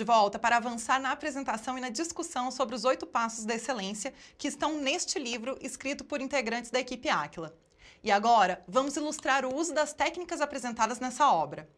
De 0.00 0.04
volta 0.04 0.38
para 0.38 0.56
avançar 0.56 0.98
na 0.98 1.12
apresentação 1.12 1.76
e 1.76 1.80
na 1.80 1.90
discussão 1.90 2.50
sobre 2.50 2.74
os 2.74 2.86
oito 2.86 3.06
passos 3.06 3.44
da 3.44 3.54
excelência 3.54 4.14
que 4.38 4.48
estão 4.48 4.78
neste 4.80 5.18
livro 5.18 5.58
escrito 5.60 6.04
por 6.04 6.22
integrantes 6.22 6.70
da 6.70 6.80
equipe 6.80 7.10
Aquila. 7.10 7.54
E 8.02 8.10
agora, 8.10 8.64
vamos 8.66 8.96
ilustrar 8.96 9.44
o 9.44 9.54
uso 9.54 9.74
das 9.74 9.92
técnicas 9.92 10.40
apresentadas 10.40 10.98
nessa 11.00 11.30
obra. 11.30 11.68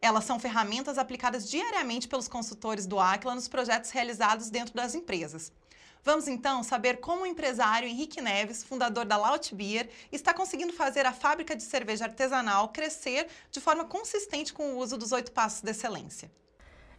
Elas 0.00 0.24
são 0.24 0.40
ferramentas 0.40 0.96
aplicadas 0.96 1.50
diariamente 1.50 2.08
pelos 2.08 2.26
consultores 2.26 2.86
do 2.86 2.98
Aquila 2.98 3.34
nos 3.34 3.48
projetos 3.48 3.90
realizados 3.90 4.48
dentro 4.48 4.72
das 4.74 4.94
empresas. 4.94 5.52
Vamos 6.02 6.26
então 6.26 6.62
saber 6.62 7.00
como 7.00 7.24
o 7.24 7.26
empresário 7.26 7.86
Henrique 7.86 8.22
Neves, 8.22 8.64
fundador 8.64 9.04
da 9.04 9.18
Laut 9.18 9.54
Beer, 9.54 9.90
está 10.10 10.32
conseguindo 10.32 10.72
fazer 10.72 11.04
a 11.04 11.12
fábrica 11.12 11.54
de 11.54 11.64
cerveja 11.64 12.06
artesanal 12.06 12.70
crescer 12.70 13.28
de 13.50 13.60
forma 13.60 13.84
consistente 13.84 14.54
com 14.54 14.72
o 14.72 14.78
uso 14.78 14.96
dos 14.96 15.12
oito 15.12 15.32
passos 15.32 15.60
da 15.60 15.72
excelência. 15.72 16.30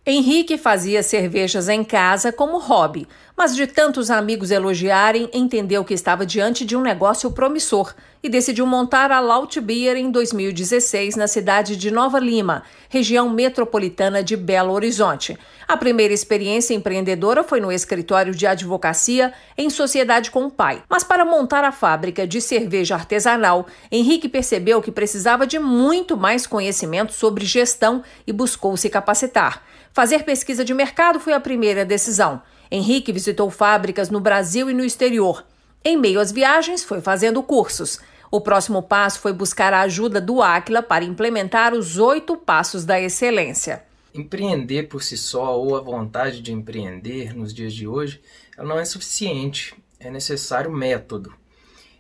Henrique 0.05 0.57
fazia 0.57 1.03
cervejas 1.03 1.67
em 1.67 1.83
casa 1.83 2.31
como 2.31 2.57
hobby, 2.57 3.07
mas 3.39 3.55
de 3.55 3.65
tantos 3.65 4.11
amigos 4.11 4.51
elogiarem, 4.51 5.29
entendeu 5.31 5.85
que 5.85 5.93
estava 5.93 6.25
diante 6.25 6.65
de 6.65 6.75
um 6.75 6.81
negócio 6.81 7.31
promissor 7.31 7.95
e 8.21 8.27
decidiu 8.27 8.67
montar 8.67 9.13
a 9.13 9.21
Laut 9.21 9.61
Beer 9.61 9.95
em 9.95 10.11
2016 10.11 11.15
na 11.15 11.25
cidade 11.25 11.77
de 11.77 11.89
Nova 11.89 12.19
Lima, 12.19 12.63
região 12.89 13.29
metropolitana 13.29 14.21
de 14.21 14.35
Belo 14.35 14.73
Horizonte. 14.73 15.37
A 15.65 15.77
primeira 15.77 16.13
experiência 16.13 16.73
empreendedora 16.73 17.41
foi 17.41 17.61
no 17.61 17.71
escritório 17.71 18.35
de 18.35 18.45
advocacia 18.45 19.33
em 19.57 19.69
sociedade 19.69 20.31
com 20.31 20.43
o 20.43 20.51
pai. 20.51 20.83
Mas 20.89 21.05
para 21.05 21.23
montar 21.23 21.63
a 21.63 21.71
fábrica 21.71 22.27
de 22.27 22.41
cerveja 22.41 22.95
artesanal, 22.95 23.67
Henrique 23.89 24.27
percebeu 24.27 24.81
que 24.81 24.91
precisava 24.91 25.47
de 25.47 25.57
muito 25.57 26.17
mais 26.17 26.45
conhecimento 26.45 27.13
sobre 27.13 27.45
gestão 27.45 28.03
e 28.27 28.33
buscou 28.33 28.75
se 28.75 28.89
capacitar. 28.89 29.63
Fazer 29.93 30.23
pesquisa 30.23 30.65
de 30.65 30.73
mercado 30.73 31.21
foi 31.21 31.31
a 31.31 31.39
primeira 31.39 31.85
decisão. 31.85 32.41
Henrique 32.71 33.11
visitou 33.11 33.49
fábricas 33.49 34.09
no 34.09 34.19
Brasil 34.19 34.69
e 34.69 34.73
no 34.73 34.83
exterior. 34.83 35.45
Em 35.83 35.97
meio 35.97 36.19
às 36.19 36.31
viagens, 36.31 36.83
foi 36.83 37.01
fazendo 37.01 37.41
cursos. 37.41 37.99
O 38.31 38.39
próximo 38.39 38.83
passo 38.83 39.19
foi 39.19 39.33
buscar 39.33 39.73
a 39.73 39.81
ajuda 39.81 40.21
do 40.21 40.41
Aquila 40.41 40.83
para 40.83 41.03
implementar 41.03 41.73
os 41.73 41.97
oito 41.97 42.37
passos 42.37 42.85
da 42.85 43.01
excelência. 43.01 43.83
Empreender 44.13 44.83
por 44.83 45.01
si 45.01 45.17
só 45.17 45.59
ou 45.59 45.75
a 45.75 45.81
vontade 45.81 46.41
de 46.41 46.51
empreender 46.51 47.35
nos 47.35 47.53
dias 47.53 47.73
de 47.73 47.87
hoje 47.87 48.21
não 48.57 48.77
é 48.77 48.85
suficiente, 48.85 49.75
é 49.99 50.11
necessário 50.11 50.71
método. 50.71 51.33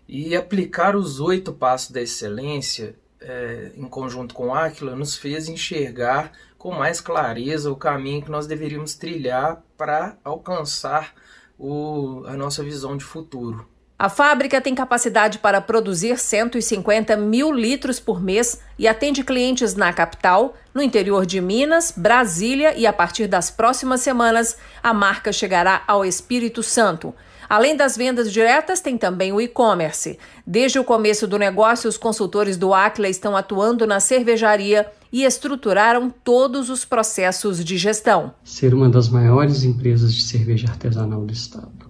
E 0.07 0.35
aplicar 0.35 0.95
os 0.95 1.19
oito 1.19 1.51
passos 1.51 1.91
da 1.91 2.01
excelência 2.01 2.95
é, 3.21 3.71
em 3.75 3.85
conjunto 3.85 4.35
com 4.35 4.53
Aquila 4.53 4.95
nos 4.95 5.15
fez 5.15 5.49
enxergar 5.49 6.31
com 6.57 6.71
mais 6.71 7.01
clareza 7.01 7.71
o 7.71 7.75
caminho 7.75 8.21
que 8.21 8.31
nós 8.31 8.45
deveríamos 8.45 8.93
trilhar 8.93 9.63
para 9.79 10.17
alcançar 10.25 11.13
o, 11.57 12.25
a 12.27 12.33
nossa 12.33 12.61
visão 12.61 12.97
de 12.97 13.05
futuro. 13.05 13.65
A 13.97 14.09
fábrica 14.09 14.59
tem 14.59 14.75
capacidade 14.75 15.39
para 15.39 15.61
produzir 15.61 16.17
150 16.17 17.15
mil 17.15 17.51
litros 17.51 17.97
por 17.97 18.21
mês 18.21 18.59
e 18.77 18.89
atende 18.89 19.23
clientes 19.23 19.75
na 19.75 19.91
capital, 19.93 20.53
no 20.73 20.81
interior 20.81 21.25
de 21.25 21.39
Minas, 21.39 21.93
Brasília 21.95 22.73
e, 22.77 22.85
a 22.85 22.93
partir 22.93 23.27
das 23.27 23.49
próximas 23.49 24.01
semanas, 24.01 24.57
a 24.83 24.93
marca 24.93 25.31
chegará 25.31 25.83
ao 25.87 26.05
Espírito 26.05 26.61
Santo. 26.61 27.13
Além 27.49 27.75
das 27.75 27.97
vendas 27.97 28.31
diretas, 28.31 28.79
tem 28.79 28.97
também 28.97 29.33
o 29.33 29.41
e-commerce. 29.41 30.19
Desde 30.45 30.77
o 30.77 30.83
começo 30.83 31.25
do 31.25 31.37
negócio, 31.37 31.89
os 31.89 31.97
consultores 31.97 32.57
do 32.57 32.73
Aquila 32.73 33.07
estão 33.07 33.35
atuando 33.35 33.87
na 33.87 33.99
cervejaria 33.99 34.89
e 35.11 35.23
estruturaram 35.23 36.09
todos 36.09 36.69
os 36.69 36.85
processos 36.85 37.63
de 37.63 37.77
gestão. 37.77 38.33
Ser 38.43 38.73
uma 38.73 38.89
das 38.89 39.09
maiores 39.09 39.63
empresas 39.63 40.13
de 40.13 40.21
cerveja 40.21 40.67
artesanal 40.69 41.25
do 41.25 41.33
estado. 41.33 41.89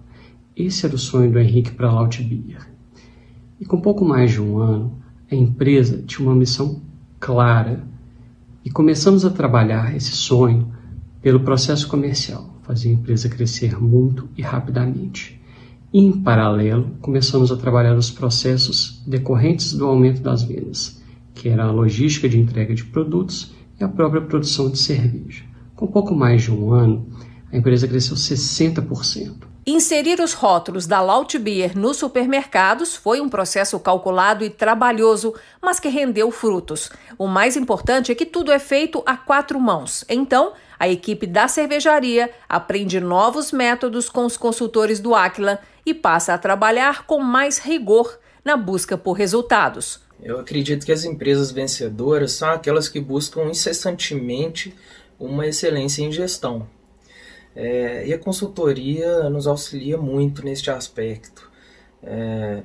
Esse 0.56 0.86
era 0.86 0.94
o 0.94 0.98
sonho 0.98 1.30
do 1.30 1.38
Henrique 1.38 1.72
para 1.72 1.88
a 1.88 1.92
Laut 1.92 2.22
Beer. 2.22 2.66
E 3.58 3.64
com 3.64 3.80
pouco 3.80 4.04
mais 4.04 4.32
de 4.32 4.40
um 4.40 4.58
ano, 4.58 5.02
a 5.30 5.34
empresa 5.34 6.02
tinha 6.06 6.28
uma 6.28 6.34
missão 6.34 6.82
clara 7.18 7.84
e 8.64 8.70
começamos 8.70 9.24
a 9.24 9.30
trabalhar 9.30 9.94
esse 9.94 10.12
sonho 10.12 10.72
pelo 11.22 11.40
processo 11.40 11.86
comercial, 11.86 12.58
fazer 12.62 12.88
a 12.88 12.92
empresa 12.92 13.28
crescer 13.28 13.80
muito 13.80 14.28
e 14.36 14.42
rapidamente. 14.42 15.40
Em 15.92 16.12
paralelo, 16.12 16.96
começamos 17.00 17.50
a 17.50 17.56
trabalhar 17.56 17.96
os 17.96 18.10
processos 18.10 19.02
decorrentes 19.06 19.72
do 19.74 19.86
aumento 19.86 20.20
das 20.20 20.42
vendas, 20.42 20.99
que 21.40 21.48
era 21.48 21.64
a 21.64 21.70
logística 21.70 22.28
de 22.28 22.38
entrega 22.38 22.74
de 22.74 22.84
produtos 22.84 23.52
e 23.80 23.82
a 23.82 23.88
própria 23.88 24.20
produção 24.20 24.70
de 24.70 24.78
cerveja. 24.78 25.42
Com 25.74 25.86
pouco 25.86 26.14
mais 26.14 26.42
de 26.42 26.52
um 26.52 26.74
ano, 26.74 27.08
a 27.50 27.56
empresa 27.56 27.88
cresceu 27.88 28.14
60%. 28.14 29.48
Inserir 29.66 30.20
os 30.20 30.34
rótulos 30.34 30.86
da 30.86 31.00
Laut 31.00 31.38
Beer 31.38 31.78
nos 31.78 31.96
supermercados 31.96 32.94
foi 32.94 33.22
um 33.22 33.28
processo 33.28 33.80
calculado 33.80 34.44
e 34.44 34.50
trabalhoso, 34.50 35.32
mas 35.62 35.80
que 35.80 35.88
rendeu 35.88 36.30
frutos. 36.30 36.90
O 37.16 37.26
mais 37.26 37.56
importante 37.56 38.12
é 38.12 38.14
que 38.14 38.26
tudo 38.26 38.52
é 38.52 38.58
feito 38.58 39.02
a 39.06 39.16
quatro 39.16 39.58
mãos. 39.58 40.04
Então, 40.10 40.52
a 40.78 40.88
equipe 40.90 41.26
da 41.26 41.48
cervejaria 41.48 42.30
aprende 42.46 43.00
novos 43.00 43.50
métodos 43.50 44.10
com 44.10 44.26
os 44.26 44.36
consultores 44.36 45.00
do 45.00 45.14
Aquila 45.14 45.58
e 45.86 45.94
passa 45.94 46.34
a 46.34 46.38
trabalhar 46.38 47.06
com 47.06 47.20
mais 47.20 47.58
rigor 47.58 48.18
na 48.44 48.58
busca 48.58 48.98
por 48.98 49.12
resultados. 49.12 50.00
Eu 50.22 50.38
acredito 50.38 50.84
que 50.84 50.92
as 50.92 51.04
empresas 51.04 51.50
vencedoras 51.50 52.32
são 52.32 52.50
aquelas 52.50 52.88
que 52.88 53.00
buscam 53.00 53.44
incessantemente 53.48 54.74
uma 55.18 55.46
excelência 55.46 56.02
em 56.02 56.12
gestão. 56.12 56.68
É, 57.54 58.06
e 58.06 58.12
a 58.12 58.18
consultoria 58.18 59.28
nos 59.30 59.46
auxilia 59.46 59.96
muito 59.96 60.44
neste 60.44 60.70
aspecto. 60.70 61.50
É, 62.02 62.62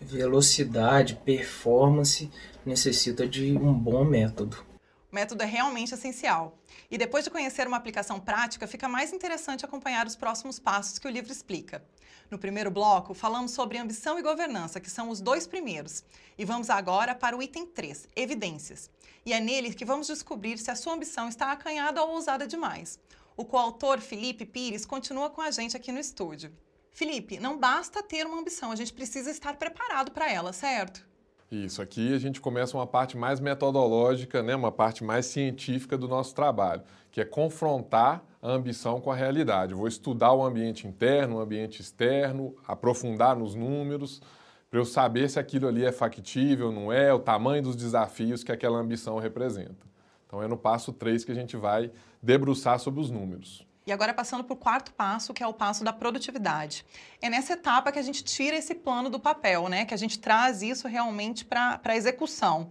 velocidade, 0.00 1.20
performance 1.24 2.30
necessita 2.64 3.26
de 3.26 3.56
um 3.56 3.72
bom 3.72 4.04
método. 4.04 4.64
O 5.10 5.14
método 5.14 5.42
é 5.42 5.46
realmente 5.46 5.94
essencial. 5.94 6.58
E 6.90 6.98
depois 6.98 7.24
de 7.24 7.30
conhecer 7.30 7.66
uma 7.66 7.76
aplicação 7.76 8.18
prática, 8.18 8.66
fica 8.66 8.88
mais 8.88 9.12
interessante 9.12 9.64
acompanhar 9.64 10.06
os 10.06 10.16
próximos 10.16 10.58
passos 10.58 10.98
que 10.98 11.06
o 11.06 11.10
livro 11.10 11.30
explica. 11.30 11.84
No 12.30 12.38
primeiro 12.38 12.70
bloco, 12.70 13.14
falamos 13.14 13.52
sobre 13.52 13.78
ambição 13.78 14.18
e 14.18 14.22
governança, 14.22 14.80
que 14.80 14.90
são 14.90 15.10
os 15.10 15.20
dois 15.20 15.46
primeiros. 15.46 16.04
E 16.36 16.44
vamos 16.44 16.70
agora 16.70 17.14
para 17.14 17.36
o 17.36 17.42
item 17.42 17.66
3, 17.66 18.08
evidências. 18.16 18.90
E 19.24 19.32
é 19.32 19.40
nele 19.40 19.74
que 19.74 19.84
vamos 19.84 20.06
descobrir 20.06 20.58
se 20.58 20.70
a 20.70 20.76
sua 20.76 20.94
ambição 20.94 21.28
está 21.28 21.52
acanhada 21.52 22.02
ou 22.02 22.10
ousada 22.10 22.46
demais. 22.46 22.98
O 23.36 23.44
coautor 23.44 24.00
Felipe 24.00 24.46
Pires 24.46 24.86
continua 24.86 25.30
com 25.30 25.40
a 25.40 25.50
gente 25.50 25.76
aqui 25.76 25.90
no 25.90 25.98
estúdio. 25.98 26.52
Felipe, 26.92 27.40
não 27.40 27.58
basta 27.58 28.02
ter 28.02 28.24
uma 28.24 28.38
ambição, 28.38 28.70
a 28.70 28.76
gente 28.76 28.92
precisa 28.92 29.30
estar 29.30 29.56
preparado 29.56 30.12
para 30.12 30.30
ela, 30.30 30.52
certo? 30.52 31.04
Isso, 31.54 31.80
aqui 31.80 32.12
a 32.12 32.18
gente 32.18 32.40
começa 32.40 32.76
uma 32.76 32.86
parte 32.86 33.16
mais 33.16 33.38
metodológica, 33.38 34.42
né, 34.42 34.56
uma 34.56 34.72
parte 34.72 35.04
mais 35.04 35.26
científica 35.26 35.96
do 35.96 36.08
nosso 36.08 36.34
trabalho, 36.34 36.82
que 37.12 37.20
é 37.20 37.24
confrontar 37.24 38.24
a 38.42 38.50
ambição 38.50 39.00
com 39.00 39.12
a 39.12 39.14
realidade. 39.14 39.70
Eu 39.70 39.78
vou 39.78 39.86
estudar 39.86 40.32
o 40.32 40.44
ambiente 40.44 40.88
interno, 40.88 41.36
o 41.36 41.40
ambiente 41.40 41.80
externo, 41.80 42.56
aprofundar 42.66 43.36
nos 43.36 43.54
números, 43.54 44.20
para 44.68 44.80
eu 44.80 44.84
saber 44.84 45.30
se 45.30 45.38
aquilo 45.38 45.68
ali 45.68 45.84
é 45.84 45.92
factível, 45.92 46.72
não 46.72 46.92
é, 46.92 47.14
o 47.14 47.20
tamanho 47.20 47.62
dos 47.62 47.76
desafios 47.76 48.42
que 48.42 48.50
aquela 48.50 48.80
ambição 48.80 49.20
representa. 49.20 49.86
Então 50.26 50.42
é 50.42 50.48
no 50.48 50.56
passo 50.56 50.92
3 50.92 51.24
que 51.24 51.30
a 51.30 51.36
gente 51.36 51.56
vai 51.56 51.92
debruçar 52.20 52.80
sobre 52.80 52.98
os 52.98 53.12
números. 53.12 53.64
E 53.86 53.92
agora 53.92 54.14
passando 54.14 54.42
para 54.42 54.54
o 54.54 54.56
quarto 54.56 54.94
passo, 54.94 55.34
que 55.34 55.42
é 55.42 55.46
o 55.46 55.52
passo 55.52 55.84
da 55.84 55.92
produtividade. 55.92 56.86
É 57.20 57.28
nessa 57.28 57.52
etapa 57.52 57.92
que 57.92 57.98
a 57.98 58.02
gente 58.02 58.24
tira 58.24 58.56
esse 58.56 58.74
plano 58.74 59.10
do 59.10 59.20
papel, 59.20 59.68
né? 59.68 59.84
Que 59.84 59.92
a 59.92 59.96
gente 59.96 60.18
traz 60.18 60.62
isso 60.62 60.88
realmente 60.88 61.44
para 61.44 61.80
a 61.84 61.96
execução. 61.96 62.70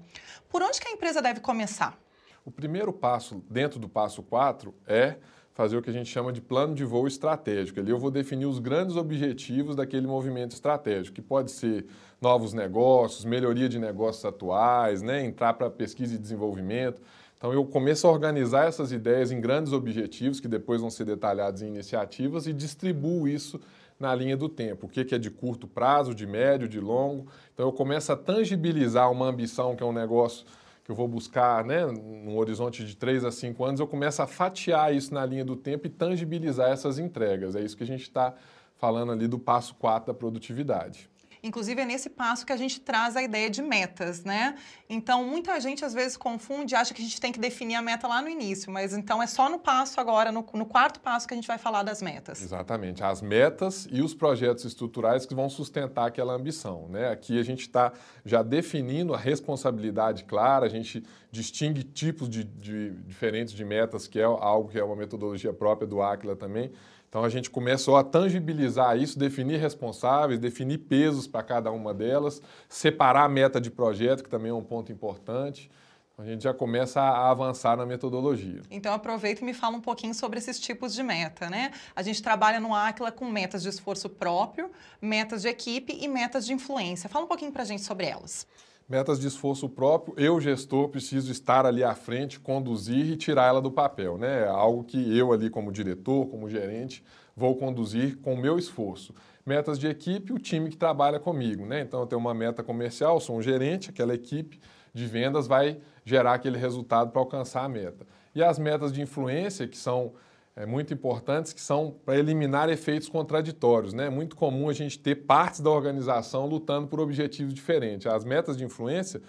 Por 0.50 0.64
onde 0.64 0.82
que 0.82 0.88
a 0.88 0.92
empresa 0.92 1.22
deve 1.22 1.40
começar? 1.40 2.00
O 2.44 2.50
primeiro 2.50 2.92
passo, 2.92 3.44
dentro 3.48 3.80
do 3.80 3.88
passo 3.88 4.24
4, 4.24 4.74
é 4.88 5.18
fazer 5.54 5.78
o 5.78 5.84
que 5.84 5.90
a 5.92 5.94
gente 5.94 6.10
chama 6.10 6.34
de 6.34 6.42
plano 6.42 6.74
de 6.74 6.84
voo 6.84 7.08
estratégico. 7.08 7.80
Ali 7.80 7.92
eu 7.92 8.00
vou 8.00 8.10
definir 8.10 8.48
os 8.48 8.58
grandes 8.58 8.96
objetivos 8.96 9.76
daquele 9.76 10.08
movimento 10.08 10.54
estratégico, 10.54 11.16
que 11.16 11.22
pode 11.22 11.52
ser 11.52 11.86
novos 12.20 12.54
negócios, 12.54 13.24
melhoria 13.24 13.70
de 13.70 13.78
negócios 13.78 14.26
atuais, 14.26 15.04
né? 15.04 15.24
entrar 15.24 15.54
para 15.54 15.70
pesquisa 15.70 16.16
e 16.16 16.18
desenvolvimento. 16.18 17.00
Então 17.44 17.52
eu 17.52 17.66
começo 17.66 18.08
a 18.08 18.10
organizar 18.10 18.70
essas 18.70 18.94
ideias 18.94 19.30
em 19.30 19.42
grandes 19.42 19.74
objetivos, 19.74 20.40
que 20.40 20.48
depois 20.48 20.80
vão 20.80 20.90
ser 20.90 21.04
detalhados 21.04 21.62
em 21.62 21.68
iniciativas, 21.68 22.48
e 22.48 22.54
distribuo 22.54 23.28
isso 23.28 23.60
na 24.00 24.16
linha 24.16 24.38
do 24.38 24.48
tempo. 24.48 24.86
O 24.86 24.90
que 24.90 25.14
é 25.14 25.18
de 25.18 25.30
curto 25.30 25.68
prazo, 25.68 26.16
de 26.16 26.26
médio, 26.26 26.70
de 26.70 26.80
longo. 26.80 27.28
Então 27.54 27.68
eu 27.68 27.74
começo 27.74 28.14
a 28.14 28.16
tangibilizar 28.16 29.12
uma 29.12 29.26
ambição 29.26 29.76
que 29.76 29.84
é 29.84 29.86
um 29.86 29.92
negócio 29.92 30.46
que 30.86 30.92
eu 30.92 30.96
vou 30.96 31.06
buscar 31.06 31.66
né, 31.66 31.86
num 31.86 32.38
horizonte 32.38 32.86
de 32.86 32.96
3 32.96 33.26
a 33.26 33.32
5 33.32 33.66
anos, 33.66 33.80
eu 33.82 33.88
começo 33.88 34.22
a 34.22 34.28
fatiar 34.28 34.96
isso 34.96 35.14
na 35.14 35.26
linha 35.26 35.44
do 35.44 35.58
tempo 35.58 35.86
e 35.86 35.90
tangibilizar 35.90 36.70
essas 36.70 36.98
entregas. 36.98 37.58
É 37.58 37.62
isso 37.62 37.76
que 37.76 37.84
a 37.84 37.88
gente 37.88 38.04
está 38.04 38.34
falando 38.78 39.12
ali 39.12 39.28
do 39.28 39.38
passo 39.38 39.76
4 39.76 40.08
da 40.08 40.18
produtividade. 40.18 41.10
Inclusive, 41.44 41.82
é 41.82 41.86
nesse 41.86 42.10
passo 42.10 42.46
que 42.46 42.54
a 42.54 42.58
gente 42.58 42.80
traz 42.80 43.18
a 43.18 43.22
ideia 43.22 43.50
de 43.50 43.62
metas, 43.62 44.24
né? 44.24 44.56
Então, 44.90 45.26
muita 45.26 45.60
gente 45.60 45.84
às 45.84 45.94
vezes 45.94 46.16
confunde, 46.16 46.74
acha 46.74 46.94
que 46.94 47.02
a 47.02 47.06
gente 47.06 47.20
tem 47.20 47.34
que 47.34 47.40
definir 47.40 47.76
a 47.76 47.82
meta 47.82 48.08
lá 48.08 48.22
no 48.22 48.30
início, 48.30 48.72
mas 48.72 48.94
então 48.94 49.22
é 49.22 49.28
só 49.28 49.50
no 49.50 49.60
passo 49.60 50.00
agora, 50.00 50.32
no, 50.32 50.46
no 50.54 50.66
quarto 50.66 51.02
passo, 51.02 51.28
que 51.28 51.34
a 51.34 51.38
gente 51.38 51.48
vai 51.48 51.58
falar 51.58 51.84
das 51.84 52.02
metas. 52.02 52.42
Exatamente. 52.42 53.04
As 53.04 53.22
metas 53.22 53.86
e 53.92 54.02
os 54.02 54.14
projetos 54.14 54.64
estruturais 54.64 55.26
que 55.26 55.36
vão 55.36 55.50
sustentar 55.50 56.08
aquela 56.08 56.34
ambição, 56.34 56.88
né? 56.88 57.10
Aqui 57.10 57.38
a 57.38 57.44
gente 57.44 57.62
está 57.62 57.92
já 58.24 58.42
definindo 58.42 59.14
a 59.14 59.18
responsabilidade 59.18 60.24
clara, 60.24 60.66
a 60.66 60.70
gente 60.70 61.04
distingue 61.30 61.84
tipos 61.84 62.30
de, 62.30 62.46
de 62.46 62.92
diferentes 63.06 63.54
de 63.54 63.66
metas, 63.66 64.08
que 64.08 64.18
é 64.18 64.24
algo 64.24 64.70
que 64.70 64.80
é 64.80 64.84
uma 64.84 64.96
metodologia 64.96 65.52
própria 65.52 65.86
do 65.86 66.02
Aquila 66.02 66.38
também. 66.38 66.72
Então 67.14 67.24
a 67.24 67.30
gente 67.30 67.48
começou 67.48 67.96
a 67.96 68.04
tangibilizar 68.04 68.98
isso, 68.98 69.20
definir 69.20 69.60
responsáveis, 69.60 70.40
definir 70.40 70.80
pesos 70.80 71.28
para 71.28 71.44
cada 71.44 71.72
uma 71.72 71.94
delas, 71.94 72.42
separar 72.68 73.26
a 73.26 73.30
meta 73.30 73.62
de 73.62 73.70
projeto, 73.70 74.24
que 74.24 74.30
também 74.32 74.50
é 74.50 74.54
um 74.54 74.64
ponto 74.64 74.92
importante. 74.92 75.70
A 76.18 76.26
gente 76.26 76.44
já 76.44 76.56
começa 76.56 77.00
a 77.00 77.30
avançar 77.30 77.78
na 77.78 77.86
metodologia. 77.86 78.64
Então 78.72 78.92
aproveita 78.92 79.44
e 79.44 79.46
me 79.46 79.54
fala 79.54 79.78
um 79.78 79.82
pouquinho 79.82 80.16
sobre 80.16 80.40
esses 80.40 80.60
tipos 80.60 80.92
de 80.92 81.04
meta, 81.04 81.52
né? 81.52 81.70
A 81.96 82.02
gente 82.02 82.20
trabalha 82.20 82.60
no 82.60 82.74
Aquila 82.74 83.12
com 83.12 83.30
metas 83.30 83.62
de 83.62 83.70
esforço 83.70 84.10
próprio, 84.10 84.72
metas 85.00 85.44
de 85.44 85.50
equipe 85.50 85.96
e 86.02 86.08
metas 86.08 86.48
de 86.48 86.54
influência. 86.54 87.08
Fala 87.08 87.26
um 87.26 87.28
pouquinho 87.28 87.52
para 87.52 87.62
a 87.62 87.66
gente 87.66 87.84
sobre 87.84 88.08
elas. 88.08 88.48
Metas 88.88 89.20
de 89.20 89.28
esforço 89.28 89.70
próprio, 89.70 90.14
eu, 90.18 90.40
gestor, 90.42 90.90
preciso 90.90 91.32
estar 91.32 91.66
ali 91.66 91.84
à 91.84 91.96
frente, 91.96 92.40
conduzir 92.40 93.12
e 93.12 93.16
tirar 93.16 93.48
ela 93.48 93.62
do 93.62 93.72
papel. 93.72 94.18
Né? 94.18 94.42
É 94.44 94.48
algo 94.48 94.84
que 94.84 95.18
eu 95.18 95.32
ali 95.32 95.50
como 95.50 95.72
diretor, 95.72 96.28
como 96.28 96.50
gerente, 96.50 97.04
vou 97.36 97.56
conduzir 97.56 98.18
com 98.18 98.34
o 98.34 98.38
meu 98.38 98.60
esforço. 98.60 99.14
Metas 99.46 99.80
de 99.80 99.88
equipe, 99.88 100.34
o 100.34 100.40
time 100.40 100.70
que 100.70 100.78
trabalha 100.78 101.20
comigo. 101.20 101.66
Né? 101.66 101.82
Então 101.82 102.02
eu 102.02 102.06
tenho 102.06 102.20
uma 102.20 102.34
meta 102.34 102.62
comercial, 102.62 103.20
sou 103.20 103.38
um 103.38 103.42
gerente, 103.42 103.90
aquela 103.90 104.14
equipe 104.14 104.60
de 104.94 105.08
vendas 105.08 105.48
vai 105.48 105.80
gerar 106.06 106.34
aquele 106.34 106.58
resultado 106.58 107.12
para 107.12 107.22
alcançar 107.22 107.64
a 107.64 107.70
meta. 107.70 108.06
E 108.36 108.44
as 108.44 108.60
metas 108.60 108.92
de 108.92 109.02
influência, 109.02 109.68
que 109.68 109.78
são 109.78 110.14
é, 110.56 110.66
muito 110.66 110.94
importantes 110.94 111.52
que 111.54 111.62
são 111.62 111.96
para 112.06 112.18
eliminar 112.18 112.70
efeitos 112.70 113.10
contraditórios. 113.10 113.94
Né? 113.94 114.08
É 114.08 114.10
muito 114.10 114.36
comum 114.36 114.70
a 114.70 114.74
gente 114.74 115.00
ter 115.00 115.16
partes 115.16 115.60
da 115.60 115.70
organização 115.70 116.46
lutando 116.46 116.88
por 116.88 117.00
objetivos 117.00 117.54
diferentes. 117.54 118.08
As 118.08 118.24
metas 118.24 118.58
de 118.58 118.64
influência 118.64 119.22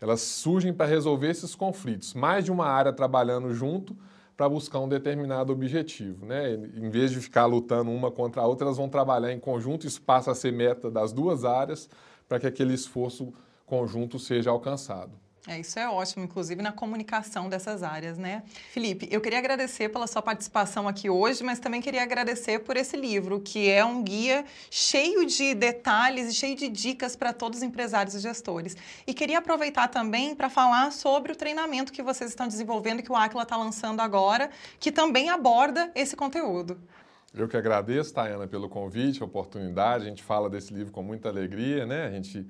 elas 0.00 0.20
surgem 0.20 0.72
para 0.72 0.86
resolver 0.86 1.30
esses 1.30 1.54
conflitos. 1.54 2.12
Mais 2.12 2.44
de 2.44 2.50
uma 2.50 2.66
área 2.66 2.92
trabalhando 2.92 3.54
junto 3.54 3.96
para 4.36 4.48
buscar 4.48 4.80
um 4.80 4.88
determinado 4.88 5.52
objetivo. 5.52 6.26
Né? 6.26 6.54
Em 6.54 6.90
vez 6.90 7.12
de 7.12 7.20
ficar 7.20 7.46
lutando 7.46 7.88
uma 7.88 8.10
contra 8.10 8.42
a 8.42 8.46
outra, 8.46 8.66
elas 8.66 8.78
vão 8.78 8.88
trabalhar 8.88 9.32
em 9.32 9.38
conjunto. 9.38 9.86
Isso 9.86 10.02
passa 10.02 10.32
a 10.32 10.34
ser 10.34 10.52
meta 10.52 10.90
das 10.90 11.12
duas 11.12 11.44
áreas 11.44 11.88
para 12.28 12.40
que 12.40 12.46
aquele 12.48 12.74
esforço 12.74 13.32
conjunto 13.64 14.18
seja 14.18 14.50
alcançado. 14.50 15.12
É, 15.48 15.58
isso 15.58 15.76
é 15.76 15.88
ótimo, 15.88 16.24
inclusive 16.24 16.62
na 16.62 16.70
comunicação 16.70 17.48
dessas 17.48 17.82
áreas, 17.82 18.16
né? 18.16 18.44
Felipe, 18.70 19.08
eu 19.10 19.20
queria 19.20 19.40
agradecer 19.40 19.88
pela 19.88 20.06
sua 20.06 20.22
participação 20.22 20.86
aqui 20.86 21.10
hoje, 21.10 21.42
mas 21.42 21.58
também 21.58 21.80
queria 21.80 22.04
agradecer 22.04 22.60
por 22.60 22.76
esse 22.76 22.96
livro, 22.96 23.40
que 23.40 23.68
é 23.68 23.84
um 23.84 24.04
guia 24.04 24.44
cheio 24.70 25.26
de 25.26 25.52
detalhes 25.52 26.30
e 26.30 26.34
cheio 26.34 26.54
de 26.54 26.68
dicas 26.68 27.16
para 27.16 27.32
todos 27.32 27.58
os 27.58 27.62
empresários 27.64 28.14
e 28.14 28.20
gestores. 28.20 28.76
E 29.04 29.12
queria 29.12 29.38
aproveitar 29.38 29.88
também 29.88 30.32
para 30.32 30.48
falar 30.48 30.92
sobre 30.92 31.32
o 31.32 31.36
treinamento 31.36 31.92
que 31.92 32.04
vocês 32.04 32.30
estão 32.30 32.46
desenvolvendo, 32.46 33.02
que 33.02 33.10
o 33.10 33.16
Aquila 33.16 33.42
está 33.42 33.56
lançando 33.56 33.98
agora, 33.98 34.48
que 34.78 34.92
também 34.92 35.28
aborda 35.28 35.90
esse 35.96 36.14
conteúdo. 36.14 36.80
Eu 37.34 37.48
que 37.48 37.56
agradeço, 37.56 38.14
Tayana, 38.14 38.46
pelo 38.46 38.68
convite, 38.68 39.22
a 39.22 39.26
oportunidade. 39.26 40.04
A 40.04 40.08
gente 40.08 40.22
fala 40.22 40.48
desse 40.48 40.72
livro 40.72 40.92
com 40.92 41.02
muita 41.02 41.28
alegria, 41.28 41.84
né? 41.84 42.06
A 42.06 42.10
gente 42.10 42.46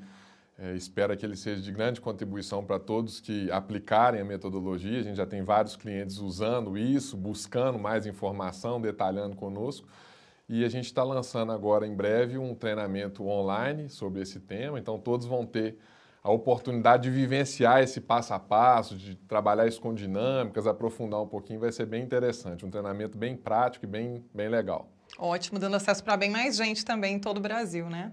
é, 0.62 0.76
espera 0.76 1.16
que 1.16 1.26
ele 1.26 1.34
seja 1.34 1.60
de 1.60 1.72
grande 1.72 2.00
contribuição 2.00 2.64
para 2.64 2.78
todos 2.78 3.18
que 3.18 3.50
aplicarem 3.50 4.20
a 4.20 4.24
metodologia. 4.24 5.00
A 5.00 5.02
gente 5.02 5.16
já 5.16 5.26
tem 5.26 5.42
vários 5.42 5.74
clientes 5.74 6.18
usando 6.18 6.78
isso, 6.78 7.16
buscando 7.16 7.80
mais 7.80 8.06
informação, 8.06 8.80
detalhando 8.80 9.34
conosco. 9.34 9.88
E 10.48 10.64
a 10.64 10.68
gente 10.68 10.84
está 10.84 11.02
lançando 11.02 11.50
agora 11.50 11.84
em 11.84 11.92
breve 11.92 12.38
um 12.38 12.54
treinamento 12.54 13.26
online 13.26 13.88
sobre 13.88 14.22
esse 14.22 14.38
tema. 14.38 14.78
Então, 14.78 15.00
todos 15.00 15.26
vão 15.26 15.44
ter 15.44 15.78
a 16.22 16.30
oportunidade 16.30 17.02
de 17.02 17.10
vivenciar 17.10 17.82
esse 17.82 18.00
passo 18.00 18.32
a 18.32 18.38
passo, 18.38 18.96
de 18.96 19.16
trabalhar 19.16 19.66
isso 19.66 19.80
com 19.80 19.92
dinâmicas, 19.92 20.68
aprofundar 20.68 21.20
um 21.20 21.26
pouquinho, 21.26 21.58
vai 21.58 21.72
ser 21.72 21.86
bem 21.86 22.04
interessante. 22.04 22.64
Um 22.64 22.70
treinamento 22.70 23.18
bem 23.18 23.36
prático 23.36 23.84
e 23.84 23.88
bem, 23.88 24.24
bem 24.32 24.48
legal. 24.48 24.88
Ótimo, 25.18 25.58
dando 25.58 25.74
acesso 25.74 26.04
para 26.04 26.16
bem 26.16 26.30
mais 26.30 26.54
gente 26.54 26.84
também 26.84 27.16
em 27.16 27.18
todo 27.18 27.38
o 27.38 27.40
Brasil, 27.40 27.90
né? 27.90 28.12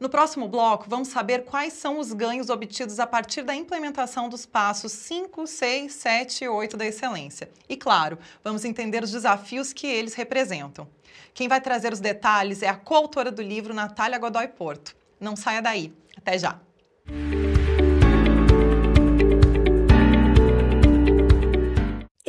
No 0.00 0.08
próximo 0.08 0.46
bloco, 0.46 0.86
vamos 0.88 1.08
saber 1.08 1.44
quais 1.44 1.72
são 1.72 1.98
os 1.98 2.12
ganhos 2.12 2.50
obtidos 2.50 3.00
a 3.00 3.06
partir 3.06 3.42
da 3.42 3.54
implementação 3.54 4.28
dos 4.28 4.46
passos 4.46 4.92
5, 4.92 5.44
6, 5.44 5.92
7 5.92 6.44
e 6.44 6.48
8 6.48 6.76
da 6.76 6.86
excelência. 6.86 7.50
E, 7.68 7.76
claro, 7.76 8.16
vamos 8.44 8.64
entender 8.64 9.02
os 9.02 9.10
desafios 9.10 9.72
que 9.72 9.88
eles 9.88 10.14
representam. 10.14 10.86
Quem 11.34 11.48
vai 11.48 11.60
trazer 11.60 11.92
os 11.92 11.98
detalhes 11.98 12.62
é 12.62 12.68
a 12.68 12.76
coautora 12.76 13.32
do 13.32 13.42
livro, 13.42 13.74
Natália 13.74 14.18
Godoy 14.18 14.46
Porto. 14.46 14.94
Não 15.18 15.34
saia 15.34 15.60
daí. 15.60 15.92
Até 16.16 16.38
já! 16.38 16.60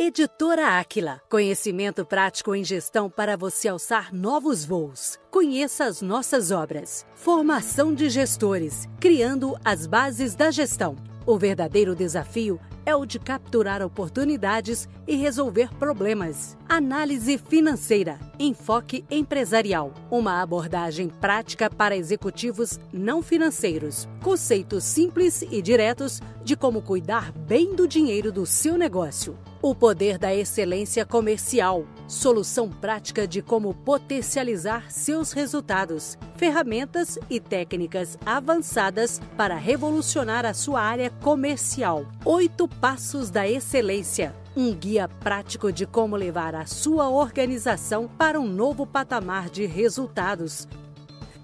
Editora 0.10 0.80
Áquila. 0.80 1.22
Conhecimento 1.30 2.04
prático 2.04 2.56
em 2.56 2.63
gestão 2.63 3.12
para 3.12 3.38
você 3.38 3.68
alçar 3.68 4.12
novos 4.12 4.66
voos. 4.66 5.20
Conheça 5.30 5.86
as 5.86 6.01
nossas 6.01 6.50
obras. 6.50 7.06
Formação 7.13 7.94
de 7.94 8.10
gestores, 8.10 8.89
criando 9.00 9.56
as 9.63 9.86
bases 9.86 10.34
da 10.34 10.50
gestão. 10.50 10.96
O 11.28 11.38
verdadeiro 11.38 11.94
desafio 11.96 12.60
é 12.88 12.96
o 12.96 13.06
de 13.06 13.20
capturar 13.20 13.84
oportunidades 13.84 14.89
e 15.08 15.16
resolver 15.16 15.70
problemas. 15.75 16.58
Análise 16.68 17.38
financeira, 17.38 18.18
enfoque 18.39 19.06
empresarial, 19.12 19.94
uma 20.10 20.42
abordagem 20.42 21.08
prática 21.08 21.70
para 21.70 21.96
executivos 21.96 22.80
não 22.92 23.22
financeiros. 23.22 24.10
Conceitos 24.24 24.86
simples 24.86 25.44
e 25.44 25.62
diretos 25.62 26.20
de 26.50 26.56
como 26.56 26.82
cuidar 26.82 27.32
bem 27.32 27.75
do 27.75 27.88
dinheiro 27.88 28.32
do 28.32 28.44
seu 28.44 28.75
negócio. 28.75 29.38
O 29.62 29.75
poder 29.75 30.18
da 30.18 30.34
excelência 30.34 31.06
comercial. 31.06 31.86
Solução 32.08 32.68
prática 32.68 33.27
de 33.27 33.39
como 33.39 33.72
potencializar 33.72 34.91
seus 34.91 35.32
resultados. 35.32 36.18
Ferramentas 36.38 37.20
e 37.29 37.39
técnicas 37.39 38.18
avançadas 38.25 39.22
para 39.38 39.53
revolucionar 39.53 40.44
a 40.44 40.56
sua 40.56 40.82
área 40.82 41.12
comercial. 41.22 42.03
Oito 42.25 42.68
Passos 42.68 43.29
da 43.29 43.48
Excelência. 43.48 44.36
Um 44.58 44.74
guia 44.74 45.08
prático 45.08 45.72
de 45.72 45.86
como 45.86 46.15
levar 46.15 46.56
a 46.56 46.65
sua 46.65 47.12
organização 47.12 48.08
para 48.18 48.39
um 48.39 48.48
novo 48.48 48.88
patamar 48.88 49.51
de 49.51 49.68
resultados. 49.68 50.68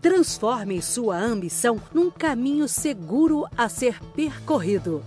Transforme 0.06 0.84
sua 0.84 1.18
ambição 1.18 1.82
num 1.92 2.12
caminho 2.12 2.68
seguro 2.68 3.48
a 3.58 3.68
ser 3.68 4.00
percorrido. 4.14 5.04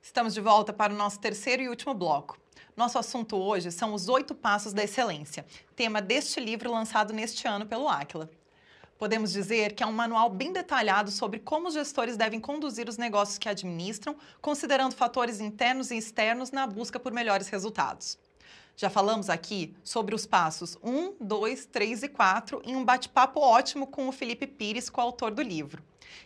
Estamos 0.00 0.34
de 0.34 0.40
volta 0.40 0.72
para 0.72 0.94
o 0.94 0.96
nosso 0.96 1.18
terceiro 1.18 1.64
e 1.64 1.68
último 1.68 1.92
bloco. 1.92 2.38
Nosso 2.76 2.96
assunto 2.96 3.34
hoje 3.36 3.72
são 3.72 3.92
os 3.92 4.08
oito 4.08 4.32
passos 4.32 4.72
da 4.72 4.84
excelência, 4.84 5.44
tema 5.74 6.00
deste 6.00 6.38
livro 6.38 6.70
lançado 6.70 7.12
neste 7.12 7.48
ano 7.48 7.66
pelo 7.66 7.88
Aquila. 7.88 8.30
Podemos 8.98 9.30
dizer 9.30 9.74
que 9.74 9.82
é 9.82 9.86
um 9.86 9.92
manual 9.92 10.30
bem 10.30 10.52
detalhado 10.52 11.10
sobre 11.10 11.38
como 11.38 11.68
os 11.68 11.74
gestores 11.74 12.16
devem 12.16 12.40
conduzir 12.40 12.88
os 12.88 12.96
negócios 12.96 13.36
que 13.36 13.48
administram, 13.48 14.16
considerando 14.40 14.94
fatores 14.94 15.38
internos 15.38 15.90
e 15.90 15.98
externos 15.98 16.50
na 16.50 16.66
busca 16.66 16.98
por 16.98 17.12
melhores 17.12 17.48
resultados. 17.48 18.18
Já 18.74 18.88
falamos 18.88 19.28
aqui 19.28 19.74
sobre 19.84 20.14
os 20.14 20.24
passos 20.24 20.78
1, 20.82 21.16
2, 21.20 21.66
3 21.66 22.02
e 22.04 22.08
4 22.08 22.62
em 22.64 22.74
um 22.74 22.84
bate-papo 22.84 23.40
ótimo 23.40 23.86
com 23.86 24.08
o 24.08 24.12
Felipe 24.12 24.46
Pires, 24.46 24.88
coautor 24.88 25.30
do 25.30 25.42
livro. 25.42 25.82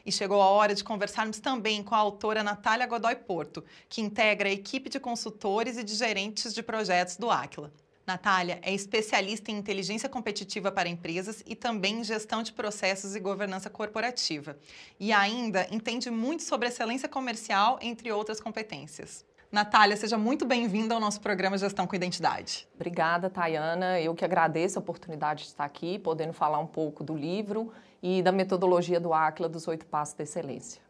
E 0.06 0.12
chegou 0.12 0.40
a 0.40 0.46
hora 0.46 0.74
de 0.74 0.84
conversarmos 0.84 1.40
também 1.40 1.82
com 1.82 1.94
a 1.94 1.98
autora 1.98 2.42
Natália 2.44 2.86
Godoy 2.86 3.16
Porto, 3.16 3.64
que 3.88 4.00
integra 4.00 4.48
a 4.48 4.52
equipe 4.52 4.88
de 4.88 5.00
consultores 5.00 5.76
e 5.76 5.82
de 5.82 5.94
gerentes 5.94 6.54
de 6.54 6.62
projetos 6.62 7.16
do 7.16 7.30
Aquila. 7.30 7.72
Natália 8.06 8.58
é 8.62 8.72
especialista 8.72 9.50
em 9.50 9.58
inteligência 9.58 10.08
competitiva 10.08 10.72
para 10.72 10.88
empresas 10.88 11.42
e 11.46 11.54
também 11.54 12.00
em 12.00 12.04
gestão 12.04 12.42
de 12.42 12.52
processos 12.52 13.14
e 13.14 13.20
governança 13.20 13.70
corporativa. 13.70 14.58
E 14.98 15.12
ainda 15.12 15.66
entende 15.70 16.10
muito 16.10 16.42
sobre 16.42 16.68
excelência 16.68 17.08
comercial, 17.08 17.78
entre 17.80 18.10
outras 18.10 18.40
competências. 18.40 19.24
Natália, 19.52 19.96
seja 19.96 20.16
muito 20.16 20.46
bem-vinda 20.46 20.94
ao 20.94 21.00
nosso 21.00 21.20
programa 21.20 21.58
Gestão 21.58 21.84
com 21.84 21.96
Identidade. 21.96 22.68
Obrigada, 22.74 23.28
Tayana. 23.28 24.00
Eu 24.00 24.14
que 24.14 24.24
agradeço 24.24 24.78
a 24.78 24.82
oportunidade 24.82 25.42
de 25.42 25.48
estar 25.48 25.64
aqui, 25.64 25.98
podendo 25.98 26.32
falar 26.32 26.60
um 26.60 26.66
pouco 26.66 27.02
do 27.02 27.16
livro 27.16 27.72
e 28.00 28.22
da 28.22 28.30
metodologia 28.30 29.00
do 29.00 29.12
Aquila 29.12 29.48
dos 29.48 29.66
Oito 29.66 29.86
Passos 29.86 30.14
da 30.14 30.22
Excelência. 30.22 30.80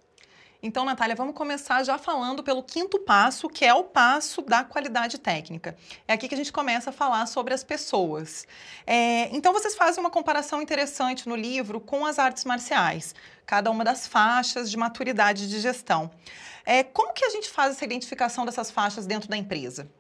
Então, 0.63 0.85
Natália, 0.85 1.17
vamos 1.17 1.35
começar 1.35 1.83
já 1.83 1.97
falando 1.97 2.43
pelo 2.43 2.63
quinto 2.63 2.99
passo, 2.99 3.49
que 3.49 3.65
é 3.65 3.73
o 3.73 3.83
passo 3.83 4.43
da 4.43 4.63
qualidade 4.63 5.19
técnica. 5.19 5.75
É 6.07 6.13
aqui 6.13 6.29
que 6.29 6.35
a 6.35 6.37
gente 6.37 6.53
começa 6.53 6.91
a 6.91 6.93
falar 6.93 7.25
sobre 7.27 7.55
as 7.55 7.65
pessoas. 7.65 8.47
É, 8.87 9.35
então, 9.35 9.55
vocês 9.55 9.75
fazem 9.75 10.03
uma 10.03 10.11
comparação 10.11 10.61
interessante 10.61 11.27
no 11.27 11.35
livro 11.35 11.81
com 11.81 12.05
as 12.05 12.19
artes 12.19 12.45
marciais, 12.45 13.15
cada 13.47 13.71
uma 13.71 13.83
das 13.83 14.07
faixas 14.07 14.71
de 14.71 14.77
maturidade 14.77 15.49
de 15.49 15.59
gestão. 15.61 16.11
É, 16.67 16.85
como 16.85 17.15
que 17.15 17.25
a 17.25 17.31
gente 17.31 17.49
faz 17.49 17.77
essa 17.77 17.85
identificação 17.87 18.45
dessas 18.45 18.71
faixas 18.71 19.07
dentro 19.07 19.31
da 19.31 19.39
empresa? 19.39 19.91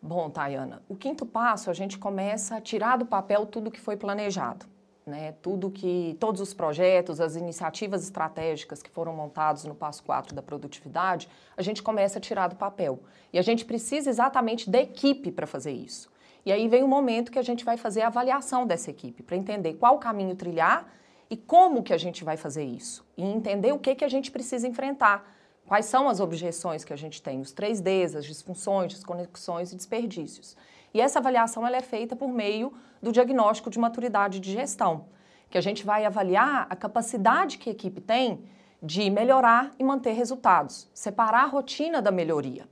Bom, 0.00 0.30
Tayana, 0.30 0.80
o 0.88 0.94
quinto 0.94 1.26
passo 1.26 1.70
a 1.70 1.74
gente 1.74 1.98
começa 1.98 2.54
a 2.54 2.60
tirar 2.60 2.98
do 2.98 3.04
papel 3.04 3.44
tudo 3.46 3.68
que 3.68 3.80
foi 3.80 3.96
planejado. 3.96 4.64
Né, 5.08 5.32
tudo 5.40 5.70
que, 5.70 6.18
todos 6.20 6.38
os 6.38 6.52
projetos, 6.52 7.18
as 7.18 7.34
iniciativas 7.34 8.04
estratégicas 8.04 8.82
que 8.82 8.90
foram 8.90 9.14
montados 9.14 9.64
no 9.64 9.74
passo 9.74 10.02
4 10.02 10.34
da 10.34 10.42
produtividade, 10.42 11.30
a 11.56 11.62
gente 11.62 11.82
começa 11.82 12.18
a 12.18 12.20
tirar 12.20 12.48
do 12.48 12.56
papel. 12.56 13.00
E 13.32 13.38
a 13.38 13.42
gente 13.42 13.64
precisa 13.64 14.10
exatamente 14.10 14.68
da 14.68 14.78
equipe 14.78 15.32
para 15.32 15.46
fazer 15.46 15.72
isso. 15.72 16.10
E 16.44 16.52
aí 16.52 16.68
vem 16.68 16.82
o 16.82 16.88
momento 16.88 17.32
que 17.32 17.38
a 17.38 17.42
gente 17.42 17.64
vai 17.64 17.78
fazer 17.78 18.02
a 18.02 18.08
avaliação 18.08 18.66
dessa 18.66 18.90
equipe, 18.90 19.22
para 19.22 19.34
entender 19.34 19.74
qual 19.74 19.98
caminho 19.98 20.36
trilhar 20.36 20.86
e 21.30 21.38
como 21.38 21.82
que 21.82 21.94
a 21.94 21.98
gente 21.98 22.22
vai 22.22 22.36
fazer 22.36 22.64
isso. 22.64 23.02
E 23.16 23.22
entender 23.22 23.72
o 23.72 23.78
que, 23.78 23.94
que 23.94 24.04
a 24.04 24.08
gente 24.08 24.30
precisa 24.30 24.68
enfrentar 24.68 25.24
Quais 25.68 25.84
são 25.84 26.08
as 26.08 26.18
objeções 26.18 26.82
que 26.82 26.94
a 26.94 26.96
gente 26.96 27.20
tem, 27.20 27.42
os 27.42 27.52
3Ds, 27.52 28.16
as 28.16 28.24
disfunções, 28.24 28.94
desconexões 28.94 29.70
e 29.70 29.76
desperdícios. 29.76 30.56
E 30.92 31.00
essa 31.00 31.18
avaliação 31.18 31.66
ela 31.66 31.76
é 31.76 31.82
feita 31.82 32.16
por 32.16 32.28
meio 32.28 32.72
do 33.02 33.12
diagnóstico 33.12 33.70
de 33.70 33.78
maturidade 33.78 34.40
de 34.40 34.52
gestão, 34.52 35.06
que 35.50 35.58
a 35.58 35.60
gente 35.60 35.84
vai 35.84 36.04
avaliar 36.04 36.66
a 36.68 36.76
capacidade 36.76 37.58
que 37.58 37.68
a 37.68 37.72
equipe 37.72 38.00
tem 38.00 38.44
de 38.82 39.10
melhorar 39.10 39.72
e 39.78 39.84
manter 39.84 40.12
resultados, 40.12 40.88
separar 40.94 41.44
a 41.44 41.46
rotina 41.46 42.00
da 42.00 42.10
melhoria. 42.10 42.68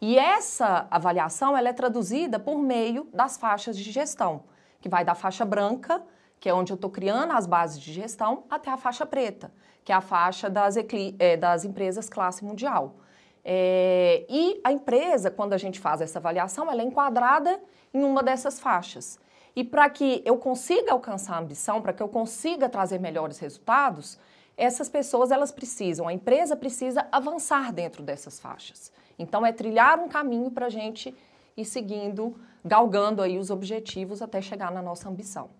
E 0.00 0.18
essa 0.18 0.86
avaliação 0.90 1.56
ela 1.56 1.68
é 1.68 1.72
traduzida 1.72 2.38
por 2.38 2.58
meio 2.58 3.06
das 3.12 3.36
faixas 3.36 3.76
de 3.76 3.90
gestão, 3.90 4.44
que 4.80 4.88
vai 4.88 5.04
da 5.04 5.14
faixa 5.14 5.44
branca, 5.44 6.02
que 6.38 6.48
é 6.48 6.54
onde 6.54 6.72
eu 6.72 6.74
estou 6.74 6.90
criando 6.90 7.32
as 7.32 7.46
bases 7.46 7.78
de 7.78 7.92
gestão, 7.92 8.44
até 8.48 8.70
a 8.70 8.78
faixa 8.78 9.04
preta, 9.04 9.52
que 9.84 9.92
é 9.92 9.94
a 9.94 10.00
faixa 10.00 10.48
das, 10.48 10.76
é, 11.18 11.36
das 11.36 11.66
empresas 11.66 12.08
classe 12.08 12.42
mundial. 12.42 12.96
É, 13.44 14.24
e 14.28 14.60
a 14.62 14.72
empresa, 14.72 15.30
quando 15.30 15.52
a 15.52 15.58
gente 15.58 15.78
faz 15.78 16.00
essa 16.00 16.18
avaliação, 16.18 16.70
ela 16.70 16.82
é 16.82 16.84
enquadrada 16.84 17.60
em 17.92 18.04
uma 18.04 18.22
dessas 18.22 18.60
faixas. 18.60 19.18
E 19.54 19.64
para 19.64 19.88
que 19.90 20.22
eu 20.24 20.36
consiga 20.36 20.92
alcançar 20.92 21.36
a 21.36 21.38
ambição, 21.40 21.82
para 21.82 21.92
que 21.92 22.02
eu 22.02 22.08
consiga 22.08 22.68
trazer 22.68 23.00
melhores 23.00 23.38
resultados, 23.38 24.18
essas 24.56 24.88
pessoas 24.88 25.30
elas 25.30 25.50
precisam, 25.50 26.06
a 26.06 26.12
empresa 26.12 26.54
precisa 26.54 27.06
avançar 27.10 27.72
dentro 27.72 28.02
dessas 28.02 28.38
faixas. 28.38 28.92
Então 29.18 29.44
é 29.44 29.52
trilhar 29.52 29.98
um 29.98 30.08
caminho 30.08 30.50
para 30.50 30.66
a 30.66 30.70
gente 30.70 31.14
ir 31.56 31.64
seguindo, 31.64 32.36
galgando 32.64 33.22
aí 33.22 33.38
os 33.38 33.50
objetivos 33.50 34.22
até 34.22 34.40
chegar 34.40 34.70
na 34.70 34.82
nossa 34.82 35.08
ambição. 35.08 35.50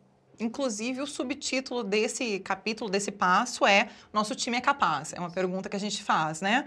Inclusive, 0.40 1.00
o 1.02 1.06
subtítulo 1.06 1.84
desse 1.84 2.40
capítulo, 2.40 2.90
desse 2.90 3.10
passo 3.10 3.66
é 3.66 3.88
Nosso 4.12 4.34
time 4.34 4.56
é 4.56 4.60
capaz. 4.60 5.12
É 5.12 5.20
uma 5.20 5.30
pergunta 5.30 5.68
que 5.68 5.76
a 5.76 5.80
gente 5.80 6.02
faz, 6.02 6.40
né? 6.40 6.66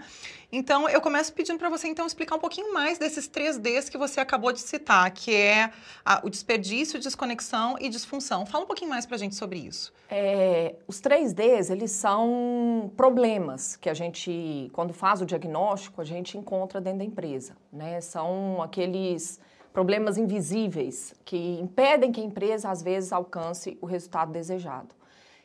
Então, 0.50 0.88
eu 0.88 1.00
começo 1.00 1.32
pedindo 1.32 1.58
para 1.58 1.68
você, 1.68 1.88
então, 1.88 2.06
explicar 2.06 2.36
um 2.36 2.38
pouquinho 2.38 2.72
mais 2.72 2.96
desses 2.96 3.26
três 3.26 3.58
Ds 3.58 3.88
que 3.88 3.98
você 3.98 4.20
acabou 4.20 4.52
de 4.52 4.60
citar, 4.60 5.10
que 5.10 5.34
é 5.34 5.70
a, 6.04 6.20
o 6.24 6.30
desperdício, 6.30 7.00
desconexão 7.00 7.76
e 7.80 7.88
disfunção. 7.88 8.46
Fala 8.46 8.62
um 8.62 8.66
pouquinho 8.66 8.90
mais 8.90 9.04
para 9.04 9.16
a 9.16 9.18
gente 9.18 9.34
sobre 9.34 9.58
isso. 9.58 9.92
É, 10.08 10.76
os 10.86 11.00
três 11.00 11.32
Ds, 11.32 11.70
eles 11.70 11.90
são 11.90 12.92
problemas 12.96 13.74
que 13.74 13.90
a 13.90 13.94
gente, 13.94 14.70
quando 14.72 14.94
faz 14.94 15.20
o 15.20 15.26
diagnóstico, 15.26 16.00
a 16.00 16.04
gente 16.04 16.38
encontra 16.38 16.80
dentro 16.80 17.00
da 17.00 17.04
empresa, 17.04 17.56
né? 17.72 18.00
São 18.00 18.62
aqueles 18.62 19.40
problemas 19.74 20.16
invisíveis 20.16 21.12
que 21.24 21.58
impedem 21.60 22.12
que 22.12 22.20
a 22.20 22.24
empresa, 22.24 22.70
às 22.70 22.80
vezes, 22.80 23.12
alcance 23.12 23.76
o 23.82 23.86
resultado 23.86 24.30
desejado. 24.30 24.94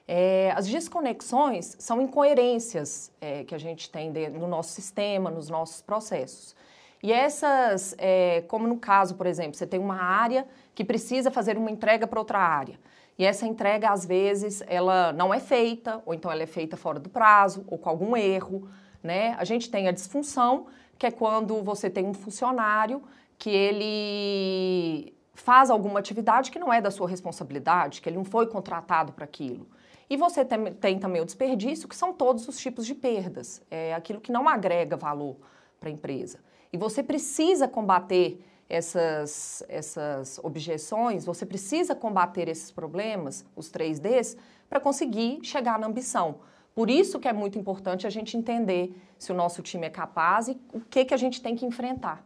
É, 0.07 0.53
as 0.55 0.67
desconexões 0.67 1.75
são 1.79 1.99
incoerências 1.99 3.11
é, 3.19 3.43
que 3.43 3.55
a 3.55 3.57
gente 3.57 3.89
tem 3.89 4.11
no 4.29 4.47
nosso 4.47 4.69
sistema, 4.69 5.31
nos 5.31 5.49
nossos 5.49 5.81
processos. 5.81 6.55
E 7.01 7.11
essas, 7.11 7.95
é, 7.97 8.43
como 8.47 8.67
no 8.67 8.77
caso, 8.77 9.15
por 9.15 9.25
exemplo, 9.25 9.55
você 9.55 9.65
tem 9.65 9.79
uma 9.79 9.99
área 9.99 10.45
que 10.75 10.85
precisa 10.85 11.31
fazer 11.31 11.57
uma 11.57 11.71
entrega 11.71 12.05
para 12.05 12.19
outra 12.19 12.37
área. 12.37 12.79
E 13.17 13.25
essa 13.25 13.47
entrega, 13.47 13.89
às 13.89 14.05
vezes, 14.05 14.61
ela 14.67 15.11
não 15.11 15.33
é 15.33 15.39
feita, 15.39 16.03
ou 16.05 16.13
então 16.13 16.31
ela 16.31 16.43
é 16.43 16.47
feita 16.47 16.77
fora 16.77 16.99
do 16.99 17.09
prazo, 17.09 17.65
ou 17.67 17.79
com 17.79 17.89
algum 17.89 18.15
erro. 18.15 18.69
Né? 19.01 19.35
A 19.39 19.43
gente 19.43 19.71
tem 19.71 19.87
a 19.87 19.91
disfunção, 19.91 20.67
que 20.99 21.07
é 21.07 21.11
quando 21.11 21.63
você 21.63 21.89
tem 21.89 22.05
um 22.05 22.13
funcionário 22.13 23.01
que 23.39 23.49
ele 23.49 25.13
faz 25.33 25.69
alguma 25.69 25.99
atividade 25.99 26.51
que 26.51 26.59
não 26.59 26.71
é 26.71 26.81
da 26.81 26.91
sua 26.91 27.07
responsabilidade, 27.07 28.01
que 28.01 28.09
ele 28.09 28.17
não 28.17 28.25
foi 28.25 28.45
contratado 28.45 29.13
para 29.13 29.23
aquilo. 29.23 29.65
E 30.09 30.17
você 30.17 30.43
tem, 30.43 30.73
tem, 30.73 30.99
também 30.99 31.21
o 31.21 31.25
desperdício, 31.25 31.87
que 31.87 31.95
são 31.95 32.13
todos 32.13 32.47
os 32.47 32.59
tipos 32.59 32.85
de 32.85 32.93
perdas, 32.93 33.61
é 33.71 33.93
aquilo 33.93 34.19
que 34.19 34.31
não 34.31 34.49
agrega 34.49 34.97
valor 34.97 35.37
para 35.79 35.87
a 35.89 35.91
empresa. 35.91 36.39
E 36.73 36.77
você 36.77 37.01
precisa 37.01 37.67
combater 37.67 38.43
essas, 38.67 39.63
essas 39.69 40.39
objeções, 40.43 41.25
você 41.25 41.45
precisa 41.45 41.95
combater 41.95 42.49
esses 42.49 42.69
problemas, 42.69 43.45
os 43.55 43.71
3Ds, 43.71 44.37
para 44.69 44.79
conseguir 44.79 45.39
chegar 45.43 45.79
na 45.79 45.87
ambição. 45.87 46.41
Por 46.75 46.89
isso 46.89 47.19
que 47.19 47.27
é 47.27 47.33
muito 47.33 47.57
importante 47.57 48.05
a 48.05 48.09
gente 48.09 48.37
entender 48.37 48.95
se 49.17 49.31
o 49.31 49.35
nosso 49.35 49.61
time 49.61 49.87
é 49.87 49.89
capaz 49.89 50.49
e 50.49 50.59
o 50.73 50.81
que, 50.81 51.05
que 51.05 51.13
a 51.13 51.17
gente 51.17 51.41
tem 51.41 51.55
que 51.55 51.65
enfrentar. 51.65 52.23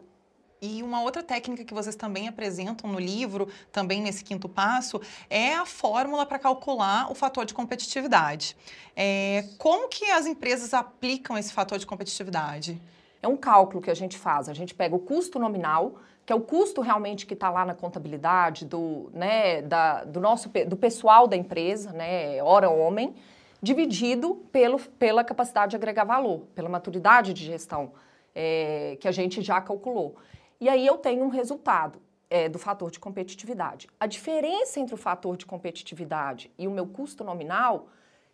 E 0.65 0.81
uma 0.81 1.01
outra 1.01 1.21
técnica 1.21 1.65
que 1.65 1.73
vocês 1.73 1.93
também 1.93 2.29
apresentam 2.29 2.89
no 2.89 2.97
livro, 2.97 3.49
também 3.69 4.01
nesse 4.01 4.23
quinto 4.23 4.47
passo, 4.47 5.01
é 5.29 5.55
a 5.55 5.65
fórmula 5.65 6.25
para 6.25 6.39
calcular 6.39 7.11
o 7.11 7.13
fator 7.13 7.43
de 7.43 7.53
competitividade. 7.53 8.55
É, 8.95 9.43
como 9.57 9.89
que 9.89 10.05
as 10.09 10.25
empresas 10.25 10.73
aplicam 10.73 11.37
esse 11.37 11.51
fator 11.51 11.77
de 11.77 11.85
competitividade? 11.85 12.81
É 13.21 13.27
um 13.27 13.35
cálculo 13.35 13.81
que 13.81 13.91
a 13.91 13.93
gente 13.93 14.17
faz. 14.17 14.47
A 14.47 14.53
gente 14.53 14.73
pega 14.73 14.95
o 14.95 14.99
custo 14.99 15.37
nominal, 15.37 15.95
que 16.25 16.31
é 16.31 16.35
o 16.35 16.39
custo 16.39 16.79
realmente 16.79 17.25
que 17.25 17.33
está 17.33 17.49
lá 17.49 17.65
na 17.65 17.73
contabilidade 17.73 18.63
do, 18.63 19.11
né, 19.13 19.61
da, 19.63 20.05
do 20.05 20.21
nosso 20.21 20.47
do 20.65 20.77
pessoal 20.77 21.27
da 21.27 21.35
empresa, 21.35 21.91
né, 21.91 22.41
hora 22.41 22.69
homem, 22.69 23.13
dividido 23.61 24.35
pelo, 24.49 24.79
pela 24.79 25.25
capacidade 25.25 25.71
de 25.71 25.75
agregar 25.75 26.05
valor, 26.05 26.47
pela 26.55 26.69
maturidade 26.69 27.33
de 27.33 27.43
gestão 27.43 27.91
é, 28.33 28.97
que 29.01 29.09
a 29.09 29.11
gente 29.11 29.41
já 29.41 29.59
calculou. 29.59 30.15
E 30.63 30.69
aí 30.69 30.87
eu 30.87 30.97
tenho 30.97 31.25
um 31.25 31.27
resultado 31.27 32.01
é, 32.29 32.47
do 32.47 32.57
fator 32.57 32.89
de 32.89 32.97
competitividade. 32.97 33.89
A 33.99 34.07
diferença 34.07 34.79
entre 34.79 34.95
o 34.95 34.97
fator 34.97 35.35
de 35.35 35.45
competitividade 35.45 36.49
e 36.57 36.69
o 36.69 36.71
meu 36.71 36.87
custo 36.87 37.21
nominal 37.21 37.89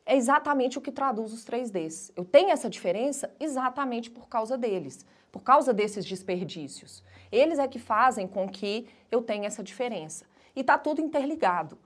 é 0.05 0.15
exatamente 0.15 0.77
o 0.77 0.81
que 0.81 0.91
traduz 0.91 1.33
os 1.33 1.43
3Ds. 1.43 2.13
Eu 2.15 2.23
tenho 2.23 2.51
essa 2.51 2.69
diferença 2.69 3.33
exatamente 3.39 4.11
por 4.11 4.29
causa 4.29 4.55
deles, 4.55 5.07
por 5.31 5.41
causa 5.41 5.73
desses 5.73 6.05
desperdícios. 6.05 7.03
Eles 7.31 7.57
é 7.57 7.67
que 7.67 7.79
fazem 7.79 8.27
com 8.27 8.47
que 8.47 8.87
eu 9.09 9.23
tenha 9.23 9.47
essa 9.47 9.63
diferença. 9.63 10.23
E 10.55 10.59
está 10.59 10.77
tudo 10.77 11.01
interligado. 11.01 11.79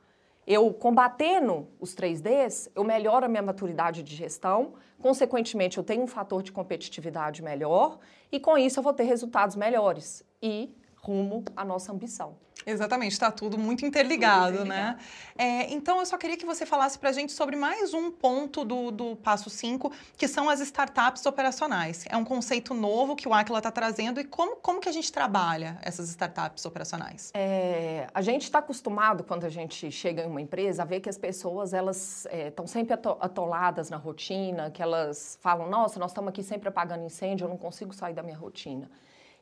Eu 0.45 0.73
combatendo 0.73 1.69
os 1.79 1.95
3Ds, 1.95 2.69
eu 2.75 2.83
melhoro 2.83 3.25
a 3.25 3.29
minha 3.29 3.41
maturidade 3.41 4.03
de 4.03 4.13
gestão, 4.13 4.73
consequentemente, 5.01 5.77
eu 5.77 5.85
tenho 5.85 6.03
um 6.03 6.07
fator 6.07 6.43
de 6.43 6.51
competitividade 6.51 7.41
melhor 7.41 7.97
e 8.29 8.41
com 8.41 8.57
isso 8.57 8.77
eu 8.77 8.83
vou 8.83 8.91
ter 8.91 9.03
resultados 9.03 9.55
melhores 9.55 10.21
e 10.43 10.69
rumo 10.97 11.43
à 11.55 11.63
nossa 11.63 11.91
ambição. 11.91 12.35
Exatamente, 12.65 13.11
está 13.11 13.29
tudo 13.29 13.57
muito 13.57 13.85
interligado, 13.85 14.59
tudo 14.59 14.69
né? 14.69 14.97
É, 15.37 15.73
então, 15.73 15.99
eu 15.99 16.05
só 16.05 16.17
queria 16.17 16.37
que 16.37 16.45
você 16.45 16.65
falasse 16.65 16.97
para 16.97 17.09
a 17.09 17.11
gente 17.11 17.33
sobre 17.33 17.55
mais 17.55 17.93
um 17.93 18.09
ponto 18.09 18.63
do, 18.63 18.91
do 18.91 19.15
passo 19.17 19.49
5, 19.49 19.91
que 20.15 20.27
são 20.27 20.49
as 20.49 20.61
startups 20.61 21.25
operacionais. 21.25 22.05
É 22.09 22.15
um 22.15 22.23
conceito 22.23 22.73
novo 22.73 23.15
que 23.15 23.27
o 23.27 23.33
Aquila 23.33 23.57
está 23.57 23.71
trazendo 23.71 24.19
e 24.19 24.23
como, 24.23 24.55
como 24.57 24.79
que 24.79 24.87
a 24.87 24.91
gente 24.91 25.11
trabalha 25.11 25.77
essas 25.81 26.07
startups 26.09 26.65
operacionais? 26.65 27.31
É, 27.33 28.07
a 28.13 28.21
gente 28.21 28.43
está 28.43 28.59
acostumado, 28.59 29.23
quando 29.23 29.45
a 29.45 29.49
gente 29.49 29.91
chega 29.91 30.23
em 30.23 30.27
uma 30.27 30.41
empresa, 30.41 30.83
a 30.83 30.85
ver 30.85 31.01
que 31.01 31.09
as 31.09 31.17
pessoas 31.17 31.73
elas 31.73 32.25
estão 32.47 32.65
é, 32.65 32.67
sempre 32.67 32.93
atoladas 32.93 33.89
na 33.89 33.97
rotina, 33.97 34.71
que 34.71 34.81
elas 34.81 35.37
falam, 35.41 35.69
nossa, 35.69 35.99
nós 35.99 36.11
estamos 36.11 36.29
aqui 36.29 36.43
sempre 36.43 36.69
apagando 36.69 37.03
incêndio, 37.03 37.45
eu 37.45 37.49
não 37.49 37.57
consigo 37.57 37.93
sair 37.93 38.13
da 38.13 38.23
minha 38.23 38.37
rotina. 38.37 38.89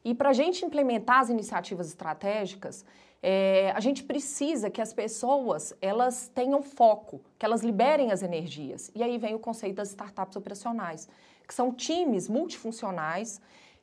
E 0.03 0.13
para 0.15 0.29
a 0.29 0.33
gente 0.33 0.65
implementar 0.65 1.19
as 1.19 1.29
iniciativas 1.29 1.87
estratégicas, 1.87 2.85
é, 3.21 3.71
a 3.75 3.79
gente 3.79 4.03
precisa 4.03 4.69
que 4.69 4.81
as 4.81 4.93
pessoas 4.93 5.73
elas 5.79 6.27
tenham 6.33 6.63
foco, 6.63 7.21
que 7.37 7.45
elas 7.45 7.61
liberem 7.61 8.11
as 8.11 8.23
energias. 8.23 8.91
E 8.95 9.03
aí 9.03 9.17
vem 9.17 9.35
o 9.35 9.39
conceito 9.39 9.75
das 9.75 9.89
startups 9.89 10.35
operacionais, 10.35 11.07
que 11.47 11.53
são 11.53 11.71
times 11.71 12.27
multifuncionais 12.27 13.39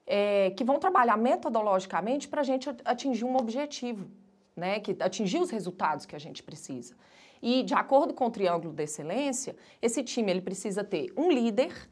é, 0.06 0.50
que 0.56 0.64
vão 0.64 0.78
trabalhar 0.78 1.16
metodologicamente 1.16 2.26
para 2.26 2.40
a 2.40 2.44
gente 2.44 2.68
atingir 2.84 3.24
um 3.24 3.36
objetivo, 3.36 4.10
né, 4.56 4.80
que 4.80 4.96
atingir 5.00 5.38
os 5.38 5.50
resultados 5.50 6.06
que 6.06 6.16
a 6.16 6.18
gente 6.18 6.42
precisa. 6.42 6.96
E 7.40 7.62
de 7.62 7.74
acordo 7.74 8.12
com 8.14 8.26
o 8.26 8.30
triângulo 8.30 8.72
da 8.72 8.82
excelência, 8.82 9.54
esse 9.80 10.02
time 10.02 10.32
ele 10.32 10.40
precisa 10.40 10.82
ter 10.82 11.12
um 11.16 11.30
líder, 11.30 11.88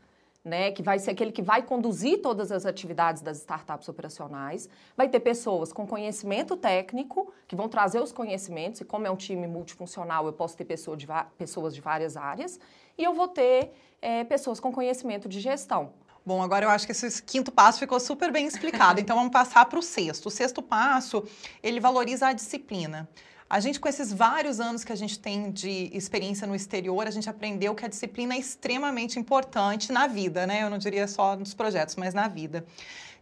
né, 0.47 0.71
que 0.71 0.81
vai 0.81 0.97
ser 1.01 1.11
aquele 1.11 1.33
que 1.33 1.43
vai 1.43 1.61
conduzir 1.61 2.23
todas 2.23 2.53
as 2.53 2.65
atividades 2.65 3.21
das 3.21 3.39
startups 3.39 3.89
operacionais. 3.89 4.69
Vai 4.97 5.09
ter 5.09 5.19
pessoas 5.19 5.73
com 5.73 5.85
conhecimento 5.85 6.57
técnico, 6.57 7.33
que 7.49 7.57
vão 7.57 7.69
trazer 7.69 8.01
os 8.01 8.13
conhecimentos, 8.13 8.81
e 8.81 8.85
como 8.85 9.09
é 9.09 9.11
um 9.11 9.17
time 9.17 9.49
multifuncional, 9.49 10.25
eu 10.25 10.33
posso 10.33 10.57
ter 10.57 10.65
pessoa 10.65 10.97
de 10.97 11.09
pessoas 11.37 11.75
de 11.75 11.81
várias 11.81 12.17
áreas, 12.17 12.61
e 12.97 13.03
eu 13.03 13.13
vou 13.13 13.27
ter 13.27 13.73
é, 14.01 14.23
pessoas 14.23 14.61
com 14.61 14.71
conhecimento 14.71 15.29
de 15.29 15.41
gestão. 15.41 15.91
Bom, 16.25 16.41
agora 16.41 16.65
eu 16.65 16.71
acho 16.71 16.87
que 16.87 16.93
esse 16.93 17.21
quinto 17.25 17.51
passo 17.51 17.81
ficou 17.81 17.99
super 17.99 18.31
bem 18.31 18.47
explicado, 18.47 19.01
então 19.03 19.17
vamos 19.17 19.33
passar 19.33 19.65
para 19.65 19.81
o 19.81 19.83
sexto. 19.83 20.27
O 20.27 20.31
sexto 20.31 20.63
passo, 20.63 21.25
ele 21.61 21.81
valoriza 21.81 22.29
a 22.29 22.33
disciplina. 22.33 23.09
A 23.49 23.61
gente, 23.61 23.79
com 23.79 23.89
esses 23.89 24.13
vários 24.13 24.59
anos 24.59 24.83
que 24.83 24.93
a 24.93 24.97
gente 24.97 25.21
tem 25.21 25.53
de 25.53 25.89
experiência 25.97 26.49
no 26.49 26.55
exterior, 26.55 27.07
a 27.07 27.11
gente 27.13 27.31
aprendeu 27.31 27.77
que 27.77 27.85
a 27.85 27.89
disciplina 27.89 28.35
é 28.35 28.39
extremamente 28.39 29.21
importante 29.21 29.93
na 29.93 30.09
vida, 30.09 30.49
né? 30.49 30.65
Eu 30.65 30.71
não 30.71 30.79
diria 30.79 31.07
só 31.07 31.37
nos 31.37 31.55
projetos, 31.55 31.95
mas 31.95 32.13
na 32.13 32.27
vida. 32.27 32.67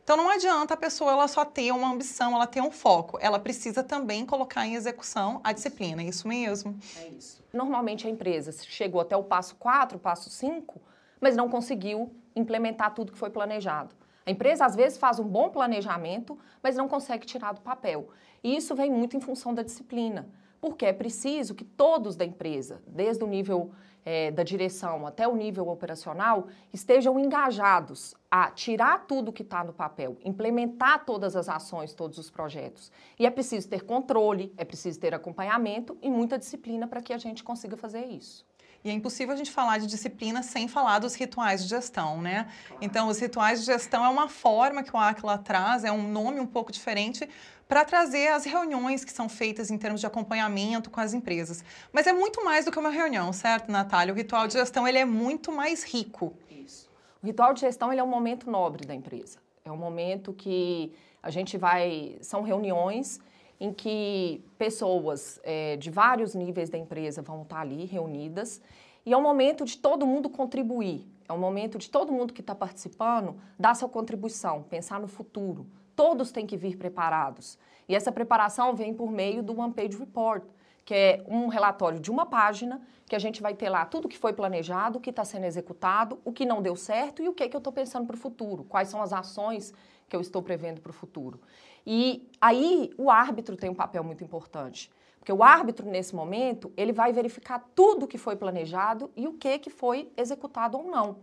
Então 0.03 0.17
não 0.17 0.31
adianta 0.31 0.73
a 0.73 0.77
pessoa 0.79 1.13
ela 1.13 1.29
só 1.29 1.45
ter 1.45 1.73
uma 1.73 1.91
ambição, 1.91 2.35
ela 2.35 2.47
ter 2.47 2.63
um 2.63 2.71
foco. 2.71 3.19
Ela 3.21 3.39
precisa 3.39 3.83
também 3.83 4.25
colocar 4.25 4.67
em 4.67 4.75
execução 4.75 5.43
a 5.45 5.53
disciplina, 5.53 6.03
é 6.03 6.07
isso 6.07 6.27
mesmo? 6.27 6.79
É 6.99 7.09
isso. 7.09 7.45
Normalmente 7.53 8.07
a 8.07 8.11
empresa 8.11 8.51
chegou 8.67 9.03
até 9.03 9.15
o 9.15 9.23
passo 9.23 9.55
4, 9.57 9.99
passo 9.99 10.31
5, 10.31 10.81
mas 11.21 11.37
não 11.37 11.51
conseguiu 11.51 12.15
implementar 12.35 12.95
tudo 12.95 13.13
que 13.13 13.19
foi 13.19 13.29
planejado. 13.29 13.95
A 14.27 14.31
empresa 14.31 14.65
às 14.65 14.75
vezes 14.75 14.97
faz 14.97 15.19
um 15.19 15.25
bom 15.25 15.51
planejamento, 15.51 16.39
mas 16.63 16.77
não 16.77 16.89
consegue 16.89 17.27
tirar 17.27 17.53
do 17.53 17.61
papel. 17.61 18.09
E 18.45 18.55
isso 18.55 18.75
vem 18.75 18.91
muito 18.91 19.17
em 19.17 19.21
função 19.21 19.55
da 19.55 19.63
disciplina, 19.63 20.29
porque 20.61 20.85
é 20.85 20.93
preciso 20.93 21.55
que 21.55 21.65
todos 21.65 22.15
da 22.15 22.27
empresa, 22.27 22.83
desde 22.87 23.25
o 23.25 23.27
nível 23.27 23.73
é, 24.05 24.31
da 24.31 24.43
direção 24.43 25.07
até 25.07 25.27
o 25.27 25.35
nível 25.35 25.69
operacional, 25.69 26.49
estejam 26.71 27.19
engajados 27.19 28.15
a 28.31 28.51
tirar 28.51 29.07
tudo 29.07 29.33
que 29.33 29.43
está 29.43 29.65
no 29.65 29.73
papel, 29.73 30.19
implementar 30.23 31.07
todas 31.07 31.35
as 31.35 31.49
ações, 31.49 31.95
todos 31.95 32.19
os 32.19 32.31
projetos. 32.31 32.93
E 33.19 33.25
é 33.25 33.31
preciso 33.31 33.67
ter 33.67 33.83
controle, 33.83 34.53
é 34.59 34.65
preciso 34.65 35.01
ter 35.01 35.15
acompanhamento 35.15 35.97
e 36.03 36.11
muita 36.11 36.39
disciplina 36.39 36.87
para 36.87 37.01
que 37.01 37.15
a 37.15 37.19
gente 37.19 37.43
consiga 37.43 37.79
fazer 37.79 38.05
isso. 38.05 38.45
E 38.85 38.91
é 38.91 38.93
impossível 38.93 39.33
a 39.33 39.37
gente 39.37 39.51
falar 39.51 39.79
de 39.79 39.87
disciplina 39.87 40.43
sem 40.43 40.69
falar 40.69 40.99
dos 40.99 41.15
rituais 41.15 41.63
de 41.63 41.71
gestão, 41.71 42.21
né? 42.21 42.47
Então, 42.83 43.09
os 43.09 43.19
rituais 43.19 43.61
de 43.61 43.65
gestão 43.65 44.05
é 44.05 44.09
uma 44.11 44.29
forma 44.29 44.83
que 44.83 44.95
o 44.95 44.99
Aquila 44.99 45.39
traz, 45.39 45.85
é 45.85 45.91
um 45.91 46.07
nome 46.07 46.39
um 46.39 46.47
pouco 46.47 46.71
diferente, 46.71 47.27
para 47.67 47.83
trazer 47.83 48.29
as 48.29 48.45
reuniões 48.45 49.03
que 49.03 49.11
são 49.11 49.27
feitas 49.27 49.71
em 49.71 49.79
termos 49.79 50.03
de 50.03 50.07
acompanhamento 50.07 50.91
com 50.91 51.01
as 51.01 51.15
empresas. 51.15 51.65
Mas 51.91 52.07
é 52.07 52.13
muito 52.13 52.45
mais 52.45 52.67
do 52.67 52.71
que 52.71 52.79
uma 52.79 52.91
reunião, 52.91 53.33
certo, 53.33 53.73
Natália? 53.73 54.13
O 54.13 54.17
ritual 54.17 54.47
de 54.47 54.53
gestão 54.53 54.87
ele 54.87 54.99
é 54.99 55.05
muito 55.07 55.51
mais 55.51 55.83
rico. 55.83 56.35
Isso. 56.51 56.91
O 57.23 57.27
ritual 57.27 57.55
de 57.55 57.61
gestão 57.61 57.91
ele 57.91 58.03
é 58.03 58.05
um 58.05 58.09
momento 58.09 58.51
nobre 58.51 58.87
da 58.87 58.95
empresa. 58.95 59.39
É 59.65 59.73
um 59.73 59.79
momento 59.79 60.31
que 60.35 60.93
a 61.23 61.31
gente 61.31 61.57
vai. 61.57 62.19
São 62.21 62.43
reuniões 62.43 63.19
em 63.61 63.73
que 63.73 64.45
pessoas 64.59 65.41
é, 65.43 65.77
de 65.77 65.91
vários 65.91 66.35
níveis 66.35 66.71
da 66.71 66.79
empresa 66.79 67.23
vão 67.23 67.43
estar 67.43 67.61
ali 67.61 67.85
reunidas 67.85 68.61
e 69.07 69.13
é 69.13 69.17
um 69.17 69.23
momento 69.23 69.65
de 69.65 69.77
todo 69.77 70.07
mundo 70.07 70.31
contribuir, 70.31 71.07
é 71.29 71.33
um 71.33 71.39
momento 71.39 71.79
de 71.79 71.91
todo 71.91 72.13
mundo 72.13 72.33
que 72.33 72.41
está 72.41 72.55
participando 72.55 73.37
dar 73.59 73.75
sua 73.75 73.89
contribuição, 73.89 74.63
pensar 74.63 74.99
no 74.99 75.09
futuro. 75.09 75.67
Todos 75.95 76.33
têm 76.33 76.47
que 76.47 76.57
vir 76.57 76.77
preparados. 76.77 77.59
E 77.89 77.95
essa 77.95 78.11
preparação 78.11 78.75
vem 78.75 78.95
por 78.95 79.11
meio 79.11 79.43
do 79.43 79.59
One 79.59 79.73
Page 79.73 79.97
Report, 79.97 80.43
que 80.85 80.95
é 80.95 81.25
um 81.27 81.49
relatório 81.49 82.01
de 82.01 82.11
uma 82.11 82.27
página, 82.27 82.81
que 83.07 83.15
a 83.15 83.19
gente 83.19 83.41
vai 83.41 83.55
ter 83.55 83.69
lá 83.69 83.85
tudo 83.85 84.09
que 84.09 84.19
foi 84.19 84.33
planejado, 84.33 84.99
o 84.99 85.01
que 85.01 85.11
está 85.11 85.25
sendo 85.25 85.45
executado, 85.45 86.19
o 86.25 86.33
que 86.33 86.45
não 86.45 86.61
deu 86.61 86.77
certo 86.77 87.23
e 87.23 87.29
o 87.29 87.35
que, 87.35 87.49
que 87.49 87.57
eu 87.57 87.59
estou 87.59 87.73
pensando 87.73 88.07
para 88.07 88.17
o 88.17 88.19
futuro, 88.19 88.65
quais 88.65 88.89
são 88.89 89.01
as 89.03 89.13
ações 89.13 89.73
que 90.09 90.17
eu 90.17 90.21
estou 90.21 90.43
prevendo 90.43 90.81
para 90.81 90.91
o 90.91 90.95
futuro. 90.95 91.41
E 91.87 92.29
aí 92.41 92.91
o 92.97 93.11
árbitro 93.11 93.57
tem 93.57 93.71
um 93.71 93.75
papel 93.75 94.03
muito 94.03 94.25
importante. 94.25 94.91
Porque 95.19 95.33
o 95.33 95.43
árbitro, 95.43 95.89
nesse 95.89 96.15
momento, 96.15 96.73
ele 96.77 96.93
vai 96.93 97.13
verificar 97.13 97.65
tudo 97.75 98.07
que 98.07 98.19
foi 98.19 98.37
planejado 98.37 99.11
e 99.17 99.27
o 99.27 99.33
que, 99.33 99.59
que 99.59 99.71
foi 99.71 100.13
executado 100.17 100.77
ou 100.77 100.85
não. 100.85 101.17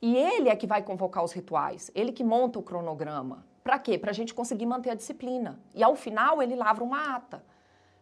E 0.00 0.16
ele 0.16 0.48
é 0.48 0.56
que 0.56 0.66
vai 0.66 0.82
convocar 0.82 1.22
os 1.22 1.32
rituais, 1.32 1.90
ele 1.94 2.12
que 2.12 2.24
monta 2.24 2.58
o 2.58 2.62
cronograma. 2.62 3.44
Para 3.62 3.78
quê? 3.78 3.98
Para 3.98 4.10
a 4.10 4.14
gente 4.14 4.34
conseguir 4.34 4.66
manter 4.66 4.90
a 4.90 4.94
disciplina. 4.94 5.58
E 5.74 5.82
ao 5.82 5.96
final 5.96 6.42
ele 6.42 6.54
lavra 6.54 6.84
uma 6.84 7.16
ata. 7.16 7.44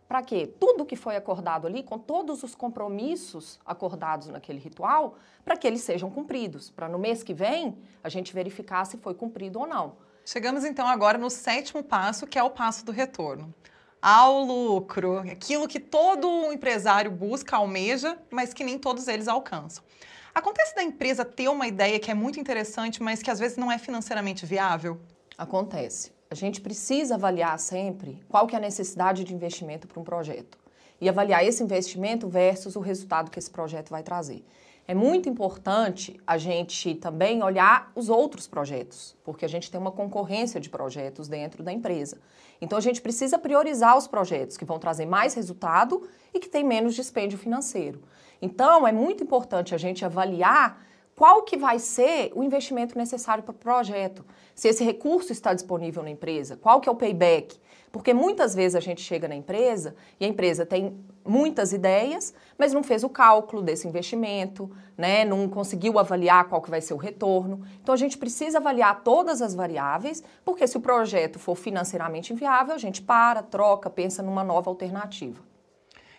Para 0.08 0.22
quê? 0.22 0.46
Tudo 0.46 0.84
que 0.84 0.94
foi 0.94 1.16
acordado 1.16 1.66
ali, 1.66 1.82
com 1.82 1.98
todos 1.98 2.42
os 2.42 2.54
compromissos 2.54 3.58
acordados 3.64 4.28
naquele 4.28 4.58
ritual, 4.58 5.14
para 5.44 5.56
que 5.56 5.66
eles 5.66 5.80
sejam 5.80 6.10
cumpridos. 6.10 6.70
Para 6.70 6.88
no 6.88 6.98
mês 6.98 7.22
que 7.22 7.32
vem 7.32 7.78
a 8.02 8.08
gente 8.08 8.34
verificar 8.34 8.84
se 8.84 8.96
foi 8.98 9.14
cumprido 9.14 9.58
ou 9.58 9.66
não. 9.66 9.94
Chegamos 10.24 10.64
então 10.64 10.86
agora 10.86 11.18
no 11.18 11.28
sétimo 11.28 11.82
passo, 11.82 12.26
que 12.26 12.38
é 12.38 12.42
o 12.42 12.50
passo 12.50 12.84
do 12.84 12.92
retorno 12.92 13.52
ao 14.02 14.42
lucro, 14.42 15.18
aquilo 15.18 15.68
que 15.68 15.78
todo 15.78 16.52
empresário 16.52 17.08
busca, 17.08 17.56
almeja, 17.56 18.18
mas 18.28 18.52
que 18.52 18.64
nem 18.64 18.76
todos 18.76 19.06
eles 19.06 19.28
alcançam. 19.28 19.84
Acontece 20.34 20.74
da 20.74 20.82
empresa 20.82 21.24
ter 21.24 21.48
uma 21.48 21.68
ideia 21.68 22.00
que 22.00 22.10
é 22.10 22.14
muito 22.14 22.40
interessante, 22.40 23.00
mas 23.00 23.22
que 23.22 23.30
às 23.30 23.38
vezes 23.38 23.56
não 23.56 23.70
é 23.70 23.78
financeiramente 23.78 24.44
viável? 24.44 24.98
Acontece. 25.38 26.10
A 26.28 26.34
gente 26.34 26.60
precisa 26.60 27.14
avaliar 27.14 27.56
sempre 27.60 28.18
qual 28.28 28.46
que 28.46 28.56
é 28.56 28.58
a 28.58 28.60
necessidade 28.60 29.22
de 29.22 29.34
investimento 29.34 29.86
para 29.86 30.00
um 30.00 30.04
projeto 30.04 30.58
e 31.00 31.08
avaliar 31.08 31.44
esse 31.44 31.62
investimento 31.62 32.28
versus 32.28 32.74
o 32.74 32.80
resultado 32.80 33.30
que 33.30 33.38
esse 33.38 33.50
projeto 33.50 33.90
vai 33.90 34.02
trazer. 34.02 34.44
É 34.92 34.94
muito 34.94 35.26
importante 35.26 36.20
a 36.26 36.36
gente 36.36 36.94
também 36.96 37.42
olhar 37.42 37.90
os 37.94 38.10
outros 38.10 38.46
projetos, 38.46 39.16
porque 39.24 39.42
a 39.42 39.48
gente 39.48 39.70
tem 39.70 39.80
uma 39.80 39.90
concorrência 39.90 40.60
de 40.60 40.68
projetos 40.68 41.28
dentro 41.28 41.62
da 41.62 41.72
empresa. 41.72 42.20
Então 42.60 42.76
a 42.76 42.80
gente 42.82 43.00
precisa 43.00 43.38
priorizar 43.38 43.96
os 43.96 44.06
projetos 44.06 44.58
que 44.58 44.66
vão 44.66 44.78
trazer 44.78 45.06
mais 45.06 45.32
resultado 45.32 46.06
e 46.34 46.38
que 46.38 46.46
têm 46.46 46.62
menos 46.62 46.94
dispêndio 46.94 47.38
financeiro. 47.38 48.02
Então 48.42 48.86
é 48.86 48.92
muito 48.92 49.24
importante 49.24 49.74
a 49.74 49.78
gente 49.78 50.04
avaliar 50.04 50.78
qual 51.16 51.42
que 51.42 51.56
vai 51.56 51.78
ser 51.78 52.32
o 52.34 52.42
investimento 52.42 52.96
necessário 52.96 53.44
para 53.44 53.52
o 53.52 53.54
projeto. 53.54 54.24
Se 54.54 54.68
esse 54.68 54.82
recurso 54.82 55.32
está 55.32 55.52
disponível 55.52 56.02
na 56.02 56.10
empresa, 56.10 56.56
qual 56.56 56.80
que 56.80 56.88
é 56.88 56.92
o 56.92 56.96
payback? 56.96 57.58
Porque 57.92 58.14
muitas 58.14 58.54
vezes 58.54 58.74
a 58.74 58.80
gente 58.80 59.02
chega 59.02 59.28
na 59.28 59.34
empresa 59.34 59.94
e 60.18 60.24
a 60.24 60.28
empresa 60.28 60.64
tem 60.64 60.98
muitas 61.24 61.74
ideias, 61.74 62.32
mas 62.56 62.72
não 62.72 62.82
fez 62.82 63.04
o 63.04 63.08
cálculo 63.08 63.60
desse 63.60 63.86
investimento, 63.86 64.70
né? 64.96 65.26
não 65.26 65.46
conseguiu 65.46 65.98
avaliar 65.98 66.48
qual 66.48 66.62
que 66.62 66.70
vai 66.70 66.80
ser 66.80 66.94
o 66.94 66.96
retorno. 66.96 67.62
Então 67.82 67.92
a 67.92 67.98
gente 67.98 68.16
precisa 68.16 68.58
avaliar 68.58 69.02
todas 69.02 69.42
as 69.42 69.54
variáveis, 69.54 70.22
porque 70.42 70.66
se 70.66 70.78
o 70.78 70.80
projeto 70.80 71.38
for 71.38 71.54
financeiramente 71.54 72.32
inviável, 72.32 72.74
a 72.74 72.78
gente 72.78 73.02
para, 73.02 73.42
troca, 73.42 73.90
pensa 73.90 74.22
numa 74.22 74.42
nova 74.42 74.70
alternativa. 74.70 75.51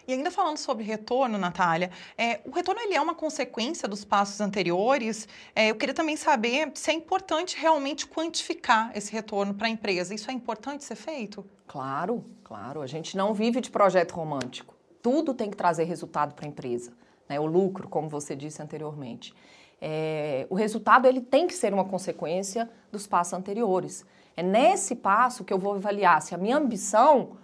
E 0.06 0.14
ainda 0.14 0.30
falando 0.30 0.58
sobre 0.58 0.84
retorno, 0.84 1.38
Natália, 1.38 1.90
é, 2.18 2.42
o 2.46 2.52
retorno 2.52 2.82
ele 2.82 2.94
é 2.94 3.00
uma 3.00 3.16
consequência 3.16 3.88
dos 3.88 4.04
passos 4.04 4.42
anteriores. 4.42 5.28
É, 5.56 5.72
eu 5.72 5.76
queria 5.76 5.94
também 5.94 6.18
saber 6.18 6.72
se 6.76 6.92
é 6.92 6.94
importante 6.94 7.58
realmente 7.58 8.06
quantificar 8.06 8.92
esse 8.96 9.12
retorno 9.14 9.54
para 9.54 9.68
a 9.68 9.70
empresa. 9.70 10.14
Isso 10.14 10.30
é 10.30 10.34
importante 10.34 10.84
ser 10.84 10.96
feito? 10.96 11.46
Claro, 11.66 12.26
claro. 12.44 12.82
A 12.82 12.88
gente 12.88 13.16
não 13.16 13.34
vive 13.34 13.62
de 13.62 13.72
projeto 13.72 14.12
romântico. 14.12 14.76
Tudo 15.02 15.34
tem 15.34 15.50
que 15.50 15.56
trazer 15.56 15.86
resultado 15.86 16.34
para 16.34 16.46
a 16.46 16.50
empresa. 16.50 16.92
Né? 17.30 17.40
O 17.40 17.46
lucro, 17.46 17.88
como 17.88 18.10
você 18.10 18.36
disse 18.36 18.62
anteriormente. 18.62 19.34
É, 19.80 20.46
o 20.50 20.56
resultado 20.56 21.08
ele 21.08 21.22
tem 21.22 21.48
que 21.48 21.54
ser 21.54 21.74
uma 21.74 21.86
consequência 21.86 22.70
dos 22.92 23.08
passos 23.08 23.34
anteriores. 23.34 24.06
É 24.36 24.44
nesse 24.44 24.96
passo 24.96 25.46
que 25.46 25.54
eu 25.54 25.60
vou 25.60 25.76
avaliar 25.76 26.22
se 26.22 26.36
a 26.36 26.38
minha 26.38 26.58
ambição 26.58 27.38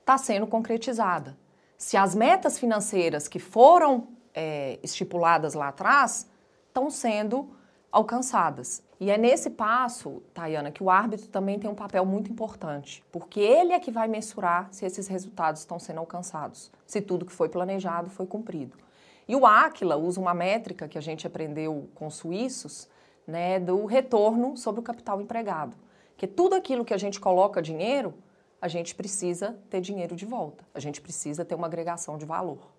está 0.00 0.18
sendo 0.18 0.48
concretizada 0.48 1.36
se 1.82 1.96
as 1.96 2.14
metas 2.14 2.60
financeiras 2.60 3.26
que 3.26 3.40
foram 3.40 4.06
é, 4.32 4.78
estipuladas 4.84 5.52
lá 5.52 5.66
atrás 5.66 6.28
estão 6.68 6.88
sendo 6.88 7.50
alcançadas. 7.90 8.84
E 9.00 9.10
é 9.10 9.18
nesse 9.18 9.50
passo, 9.50 10.22
Tayana, 10.32 10.70
que 10.70 10.80
o 10.80 10.88
árbitro 10.88 11.26
também 11.26 11.58
tem 11.58 11.68
um 11.68 11.74
papel 11.74 12.06
muito 12.06 12.30
importante, 12.30 13.02
porque 13.10 13.40
ele 13.40 13.72
é 13.72 13.80
que 13.80 13.90
vai 13.90 14.06
mensurar 14.06 14.68
se 14.70 14.86
esses 14.86 15.08
resultados 15.08 15.62
estão 15.62 15.76
sendo 15.80 15.98
alcançados, 15.98 16.70
se 16.86 17.00
tudo 17.00 17.26
que 17.26 17.32
foi 17.32 17.48
planejado 17.48 18.08
foi 18.08 18.28
cumprido. 18.28 18.78
E 19.26 19.34
o 19.34 19.44
Aquila 19.44 19.96
usa 19.96 20.20
uma 20.20 20.32
métrica 20.32 20.86
que 20.86 20.96
a 20.96 21.02
gente 21.02 21.26
aprendeu 21.26 21.88
com 21.96 22.06
os 22.06 22.14
suíços, 22.14 22.88
né, 23.26 23.58
do 23.58 23.86
retorno 23.86 24.56
sobre 24.56 24.78
o 24.78 24.84
capital 24.84 25.20
empregado, 25.20 25.76
que 26.16 26.28
tudo 26.28 26.54
aquilo 26.54 26.84
que 26.84 26.94
a 26.94 26.98
gente 26.98 27.18
coloca 27.18 27.60
dinheiro, 27.60 28.14
a 28.62 28.68
gente 28.68 28.94
precisa 28.94 29.58
ter 29.68 29.80
dinheiro 29.80 30.14
de 30.14 30.24
volta. 30.24 30.64
A 30.72 30.78
gente 30.78 31.00
precisa 31.00 31.44
ter 31.44 31.56
uma 31.56 31.66
agregação 31.66 32.16
de 32.16 32.24
valor. 32.24 32.70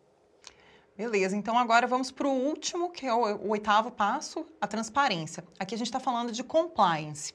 Beleza, 0.96 1.36
então 1.36 1.58
agora 1.58 1.86
vamos 1.86 2.10
para 2.10 2.26
o 2.26 2.32
último, 2.32 2.90
que 2.90 3.06
é 3.06 3.14
o, 3.14 3.36
o, 3.38 3.50
oitavo 3.50 3.92
passo, 3.92 4.46
a 4.62 4.68
transparência. 4.68 5.44
Aqui 5.60 5.76
a 5.76 5.78
gente 5.78 5.88
está 5.88 6.00
falando 6.00 6.32
de 6.32 6.42
compliance. 6.42 7.34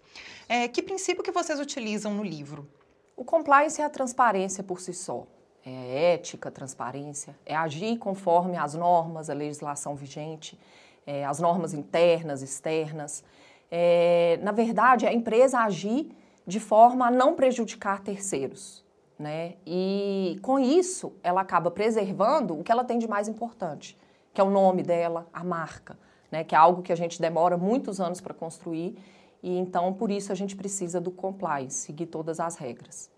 É, 0.49 0.67
que 0.67 0.81
princípio 0.81 1.23
que 1.23 1.31
vocês 1.31 1.61
utilizam 1.61 2.15
no 2.15 2.25
livro? 2.25 2.67
O 3.15 3.25
compliance 3.25 3.83
é 3.83 3.85
a 3.85 3.91
transparência 3.91 4.65
por 4.65 4.81
si 4.81 4.95
só. 4.95 5.27
É 5.67 6.15
ética, 6.15 6.51
transparência, 6.51 7.37
é 7.45 7.55
agir 7.55 7.99
conforme 7.99 8.57
as 8.57 8.75
normas, 8.75 9.29
a 9.29 9.35
legislação 9.35 9.95
vigente, 9.95 10.59
é, 11.07 11.27
as 11.27 11.39
normas 11.39 11.75
internas, 11.75 12.41
externas. 12.41 13.23
É, 13.71 14.39
na 14.41 14.53
verdade, 14.53 15.07
a 15.07 15.13
empresa 15.13 15.59
agir 15.59 16.17
de 16.49 16.59
forma 16.59 17.07
a 17.07 17.11
não 17.11 17.35
prejudicar 17.35 18.01
terceiros. 18.01 18.83
Né? 19.19 19.57
E 19.67 20.39
com 20.41 20.59
isso, 20.59 21.13
ela 21.23 21.43
acaba 21.43 21.71
preservando 21.71 22.59
o 22.59 22.65
que 22.65 22.73
ela 22.73 22.85
tem 22.85 22.99
de 22.99 23.07
mais 23.07 23.29
importante, 23.29 23.99
que 24.33 24.41
é 24.41 24.45
o 24.45 24.49
nome 24.49 24.83
dela, 24.83 25.29
a 25.31 25.45
marca, 25.45 25.99
né? 26.31 26.43
que 26.43 26.55
é 26.55 26.59
algo 26.59 26.81
que 26.83 26.93
a 26.93 26.97
gente 26.97 27.21
demora 27.21 27.59
muitos 27.59 28.01
anos 28.01 28.21
para 28.21 28.33
construir 28.33 28.97
e 29.43 29.59
então 29.59 29.93
por 29.93 30.11
isso 30.11 30.33
a 30.33 30.35
gente 30.35 30.57
precisa 30.57 31.01
do 31.01 31.11
compliance, 31.11 31.77
seguir 31.77 32.07
todas 32.07 32.41
as 32.41 32.57
regras. 32.57 33.11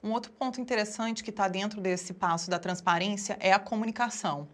Um 0.00 0.12
outro 0.12 0.30
ponto 0.30 0.60
interessante 0.60 1.24
que 1.24 1.30
está 1.30 1.48
dentro 1.48 1.80
desse 1.80 2.14
passo 2.14 2.48
da 2.48 2.58
transparência 2.58 3.36
é 3.40 3.52
a 3.52 3.58
comunicação. 3.58 4.46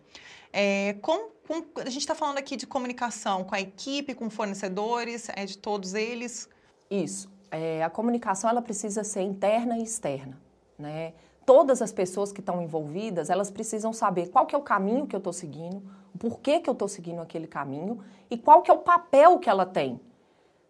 É, 0.51 0.95
com, 1.03 1.31
com, 1.47 1.81
a 1.81 1.90
gente 1.90 1.99
está 1.99 2.14
falando 2.14 2.38
aqui 2.38 2.57
de 2.57 2.66
comunicação 2.66 3.45
com 3.45 3.55
a 3.55 3.61
equipe, 3.61 4.14
com 4.14 4.31
fornecedores, 4.31 5.29
é 5.35 5.45
de 5.45 5.59
todos 5.59 5.92
eles. 5.92 6.49
Isso 6.90 7.32
é, 7.53 7.85
a 7.85 7.91
comunicação 7.91 8.49
ela 8.49 8.62
precisa 8.62 9.05
ser 9.05 9.21
interna 9.21 9.79
e 9.79 9.83
externa, 9.83 10.41
né? 10.79 11.12
Todas 11.45 11.83
as 11.83 11.93
pessoas 11.93 12.33
que 12.33 12.41
estão 12.41 12.62
envolvidas, 12.62 13.29
elas 13.29 13.51
precisam 13.51 13.93
saber 13.93 14.31
qual 14.31 14.47
que 14.47 14.55
é 14.55 14.59
o 14.59 14.62
caminho 14.62 15.07
que 15.07 15.15
eu 15.15 15.19
estou 15.19 15.33
seguindo, 15.33 15.83
o 16.15 16.19
porquê 16.19 16.61
que 16.61 16.71
eu 16.71 16.73
estou 16.73 16.88
seguindo 16.88 17.21
aquele 17.21 17.47
caminho 17.47 18.01
e 18.31 18.38
qual 18.38 18.62
que 18.62 18.71
é 18.71 18.75
o 18.75 18.79
papel 18.79 19.38
que 19.38 19.51
ela 19.51 19.67
tem 19.67 20.01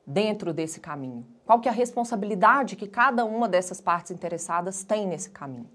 dentro 0.04 0.52
desse 0.52 0.80
caminho. 0.80 1.24
Qual 1.46 1.60
que 1.60 1.68
é 1.68 1.70
a 1.70 1.74
responsabilidade 1.74 2.74
que 2.74 2.88
cada 2.88 3.24
uma 3.24 3.48
dessas 3.48 3.80
partes 3.80 4.10
interessadas 4.10 4.82
tem 4.82 5.06
nesse 5.06 5.30
caminho. 5.30 5.70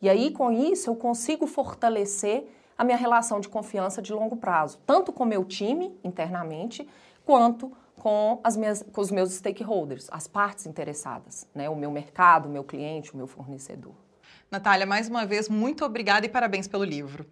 E 0.00 0.08
aí, 0.08 0.30
com 0.30 0.50
isso, 0.52 0.90
eu 0.90 0.96
consigo 0.96 1.46
fortalecer 1.46 2.46
a 2.78 2.84
minha 2.84 2.96
relação 2.96 3.40
de 3.40 3.48
confiança 3.48 4.00
de 4.00 4.12
longo 4.12 4.36
prazo, 4.36 4.78
tanto 4.86 5.12
com 5.12 5.24
o 5.24 5.26
meu 5.26 5.44
time 5.44 5.98
internamente, 6.04 6.88
quanto 7.24 7.72
com, 7.98 8.40
as 8.44 8.56
minhas, 8.56 8.84
com 8.92 9.00
os 9.00 9.10
meus 9.10 9.32
stakeholders, 9.32 10.08
as 10.10 10.26
partes 10.26 10.66
interessadas, 10.66 11.46
né? 11.54 11.68
o 11.68 11.76
meu 11.76 11.90
mercado, 11.90 12.46
o 12.46 12.52
meu 12.52 12.64
cliente, 12.64 13.12
o 13.12 13.16
meu 13.16 13.26
fornecedor. 13.26 13.94
Natália, 14.50 14.86
mais 14.86 15.08
uma 15.08 15.26
vez, 15.26 15.48
muito 15.48 15.84
obrigada 15.84 16.24
e 16.24 16.28
parabéns 16.28 16.68
pelo 16.68 16.84
livro. 16.84 17.26